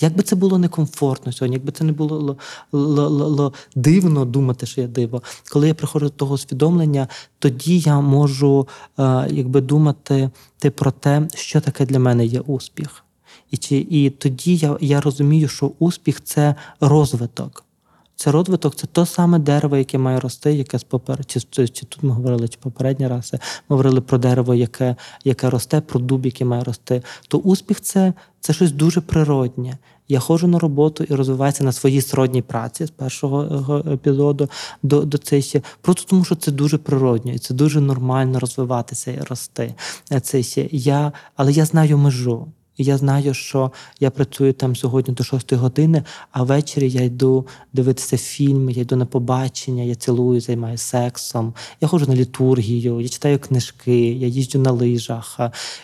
Як 0.00 0.16
би 0.16 0.22
це 0.22 0.36
було 0.36 0.58
некомфортно 0.58 1.32
сьогодні, 1.32 1.56
якби 1.56 1.72
це 1.72 1.84
не 1.84 1.92
було 1.92 2.36
л- 2.74 3.00
л- 3.00 3.40
л- 3.40 3.52
дивно 3.76 4.24
думати, 4.24 4.66
що 4.66 4.80
я 4.80 4.86
диво. 4.86 5.22
Коли 5.52 5.68
я 5.68 5.74
приходжу 5.74 6.06
до 6.06 6.10
того 6.10 6.34
усвідомлення, 6.34 7.08
тоді 7.38 7.78
я 7.78 8.00
можу 8.00 8.68
е, 8.98 9.26
якби 9.30 9.60
думати 9.60 10.30
про 10.74 10.90
те, 10.90 11.28
що 11.34 11.60
таке 11.60 11.86
для 11.86 11.98
мене 11.98 12.26
є 12.26 12.40
успіх. 12.40 13.03
І 13.54 13.56
чи, 13.56 13.86
і 13.90 14.10
тоді 14.10 14.56
я 14.56 14.76
я 14.80 15.00
розумію, 15.00 15.48
що 15.48 15.72
успіх 15.78 16.24
це 16.24 16.54
розвиток. 16.80 17.64
Це 18.16 18.32
розвиток, 18.32 18.74
це 18.74 18.86
то 18.86 19.06
саме 19.06 19.38
дерево, 19.38 19.76
яке 19.76 19.98
має 19.98 20.20
рости, 20.20 20.52
яке 20.52 20.78
з 20.78 20.84
попер... 20.84 21.24
чи, 21.24 21.40
чи, 21.40 21.68
чи 21.68 21.86
тут 21.86 22.02
ми 22.02 22.10
говорили, 22.10 22.48
чи 22.48 22.58
попередні 22.62 23.08
рази 23.08 23.38
ми 23.68 23.76
говорили 23.76 24.00
про 24.00 24.18
дерево, 24.18 24.54
яке 24.54 24.96
яке 25.24 25.50
росте, 25.50 25.80
про 25.80 26.00
дуб, 26.00 26.26
який 26.26 26.46
має 26.46 26.64
рости. 26.64 27.02
То 27.28 27.38
успіх 27.38 27.80
це, 27.80 28.12
це 28.40 28.52
щось 28.52 28.72
дуже 28.72 29.00
природнє. 29.00 29.78
Я 30.08 30.20
ходжу 30.20 30.46
на 30.46 30.58
роботу 30.58 31.04
і 31.04 31.14
розвиваюся 31.14 31.64
на 31.64 31.72
своїй 31.72 32.00
сродній 32.00 32.42
праці 32.42 32.86
з 32.86 32.90
першого 32.90 33.82
епізоду 33.92 34.48
до 34.82 35.04
до 35.04 35.18
цей 35.18 35.62
Просто 35.80 36.04
тому, 36.10 36.24
що 36.24 36.34
це 36.34 36.50
дуже 36.50 36.78
природньо, 36.78 37.32
і 37.32 37.38
це 37.38 37.54
дуже 37.54 37.80
нормально 37.80 38.38
розвиватися 38.38 39.10
і 39.10 39.20
рости. 39.20 39.74
Це 40.22 40.42
я, 40.70 41.12
Але 41.36 41.52
я 41.52 41.64
знаю 41.64 41.98
межу. 41.98 42.46
І 42.76 42.84
я 42.84 42.96
знаю, 42.96 43.34
що 43.34 43.72
я 44.00 44.10
працюю 44.10 44.52
там 44.52 44.76
сьогодні 44.76 45.14
до 45.14 45.24
6 45.24 45.52
години, 45.52 46.02
а 46.30 46.42
ввечері 46.42 46.90
я 46.90 47.02
йду 47.02 47.46
дивитися 47.72 48.16
фільми, 48.16 48.72
я 48.72 48.82
йду 48.82 48.96
на 48.96 49.06
побачення, 49.06 49.82
я 49.82 49.94
цілую, 49.94 50.40
займаюся 50.40 50.84
сексом, 50.84 51.54
я 51.80 51.88
ходжу 51.88 52.06
на 52.06 52.14
літургію, 52.14 53.00
я 53.00 53.08
читаю 53.08 53.38
книжки, 53.38 54.12
я 54.12 54.26
їжджу 54.26 54.58
на 54.58 54.70
лижах, 54.70 55.40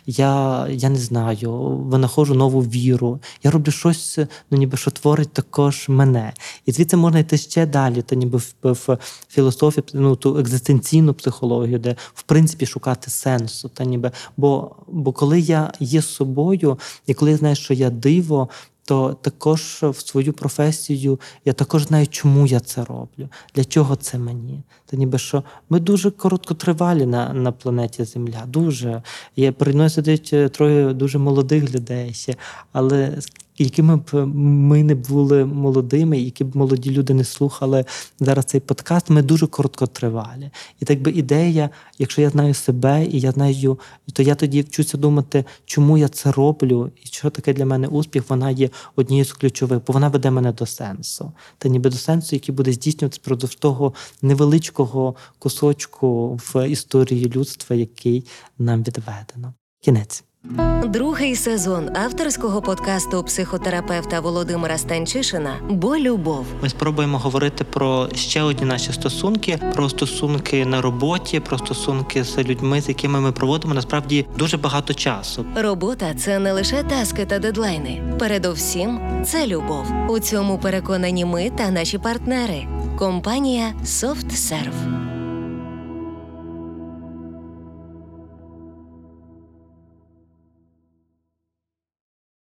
я 0.07 0.66
я 0.70 0.88
не 0.88 0.98
знаю, 0.98 1.53
винаходжу 1.68 2.35
нову 2.35 2.61
віру. 2.61 3.18
Я 3.42 3.50
роблю 3.50 3.72
щось, 3.72 4.18
ну 4.50 4.59
ніби 4.59 4.76
що 4.76 4.90
творить 4.90 5.33
також 5.33 5.88
мене. 5.88 6.33
І 6.66 6.72
звідси 6.72 6.96
можна 6.96 7.18
йти 7.18 7.38
ще 7.38 7.66
далі, 7.66 8.03
то 8.03 8.14
ніби 8.14 8.38
в, 8.38 8.55
в 8.62 8.98
філософії, 9.29 9.85
ну 9.92 10.16
ту 10.16 10.38
екзистенційну 10.38 11.14
психологію, 11.14 11.79
де 11.79 11.96
в 12.14 12.22
принципі 12.22 12.66
шукати 12.66 13.11
сенсу. 13.11 13.68
Та 13.68 13.85
ніби, 13.85 14.11
Бо, 14.37 14.70
бо 14.88 15.12
коли 15.12 15.40
я 15.40 15.72
є 15.81 16.03
собою. 16.03 16.76
І 17.06 17.14
коли 17.14 17.30
я 17.30 17.36
знаю, 17.36 17.56
що 17.56 17.74
я 17.74 17.90
диво, 17.90 18.48
то 18.84 19.14
також 19.14 19.78
в 19.82 20.08
свою 20.08 20.32
професію 20.32 21.20
я 21.44 21.52
також 21.52 21.82
знаю, 21.82 22.06
чому 22.06 22.46
я 22.46 22.60
це 22.60 22.84
роблю, 22.84 23.28
для 23.54 23.64
чого 23.64 23.96
це 23.96 24.18
мені. 24.18 24.62
Та 24.86 24.96
ніби 24.96 25.18
що 25.18 25.44
ми 25.68 25.80
дуже 25.80 26.10
короткотривалі 26.10 27.06
на 27.06 27.32
на 27.32 27.52
планеті 27.52 28.04
Земля. 28.04 28.44
Дуже. 28.46 29.02
Я 29.36 29.52
сидить 29.88 30.30
е, 30.32 30.48
троє 30.48 30.94
дуже 30.94 31.18
молодих 31.18 31.74
людей 31.74 32.14
ще, 32.14 32.34
але 32.72 33.18
якими 33.64 33.96
б 33.96 34.27
ми 34.35 34.85
не 34.85 34.94
були 34.94 35.44
молодими, 35.44 36.20
які 36.20 36.44
б 36.44 36.57
молоді 36.57 36.90
люди 36.90 37.14
не 37.14 37.25
слухали 37.25 37.85
зараз 38.20 38.44
цей 38.44 38.61
подкаст, 38.61 39.11
ми 39.11 39.23
дуже 39.23 39.46
короткотривалі. 39.46 40.51
І 40.81 40.85
так 40.85 41.03
би 41.03 41.11
ідея, 41.11 41.70
якщо 41.99 42.23
я 42.23 42.31
знаю 42.31 42.55
себе 42.55 43.07
і 43.07 43.20
я 43.20 43.33
знаю, 43.33 43.79
то 44.12 44.23
я 44.23 44.35
тоді 44.35 44.62
вчуся 44.62 44.99
думати, 44.99 45.44
чому 45.64 45.99
я 45.99 46.09
це 46.09 46.33
роблю, 46.33 46.90
і 47.03 47.07
що 47.07 47.31
таке 47.31 47.53
для 47.53 47.66
мене 47.66 47.88
успіх, 47.88 48.31
вона 48.31 48.51
є 48.51 48.70
однією 48.96 49.25
з 49.25 49.33
ключових, 49.33 49.81
бо 49.87 49.92
вона 49.92 50.09
веде 50.09 50.31
мене 50.31 50.53
до 50.53 50.66
сенсу. 50.66 51.33
Та 51.59 51.68
ніби 51.68 51.90
до 51.90 51.96
сенсу, 51.96 52.37
який 52.37 52.55
буде 52.55 52.73
здійснюватися 52.73 53.20
продовж 53.25 53.55
того 53.55 53.94
невеличкого 54.23 55.14
кусочку 55.38 56.35
в 56.35 56.68
історії 56.68 57.33
людства, 57.37 57.77
який 57.77 58.27
нам 58.59 58.83
відведено. 58.83 59.55
Кінець. 59.81 60.25
Другий 60.85 61.37
сезон 61.37 61.96
авторського 61.96 62.62
подкасту 62.62 63.24
психотерапевта 63.24 64.20
Володимира 64.20 64.79
Станчишина 64.79 65.55
Бо 65.70 65.96
любов. 65.96 66.46
Ми 66.62 66.68
спробуємо 66.68 67.18
говорити 67.18 67.64
про 67.64 68.09
ще 68.14 68.42
одні 68.42 68.66
наші 68.66 68.92
стосунки, 68.92 69.59
про 69.74 69.88
стосунки 69.88 70.66
на 70.66 70.81
роботі, 70.81 71.40
про 71.40 71.59
стосунки 71.59 72.24
з 72.24 72.38
людьми, 72.38 72.81
з 72.81 72.88
якими 72.88 73.20
ми 73.20 73.33
проводимо 73.33 73.74
насправді 73.74 74.26
дуже 74.38 74.57
багато 74.57 74.94
часу. 74.94 75.44
Робота 75.57 76.14
це 76.14 76.38
не 76.38 76.53
лише 76.53 76.83
таски 76.83 77.26
та 77.26 77.38
дедлайни. 77.38 78.03
Передовсім 78.18 79.00
це 79.24 79.46
любов. 79.46 79.92
У 80.09 80.18
цьому 80.18 80.59
переконані 80.59 81.24
ми 81.24 81.50
та 81.50 81.70
наші 81.70 81.98
партнери. 81.98 82.66
Компанія 82.98 83.72
SoftServe. 83.85 85.10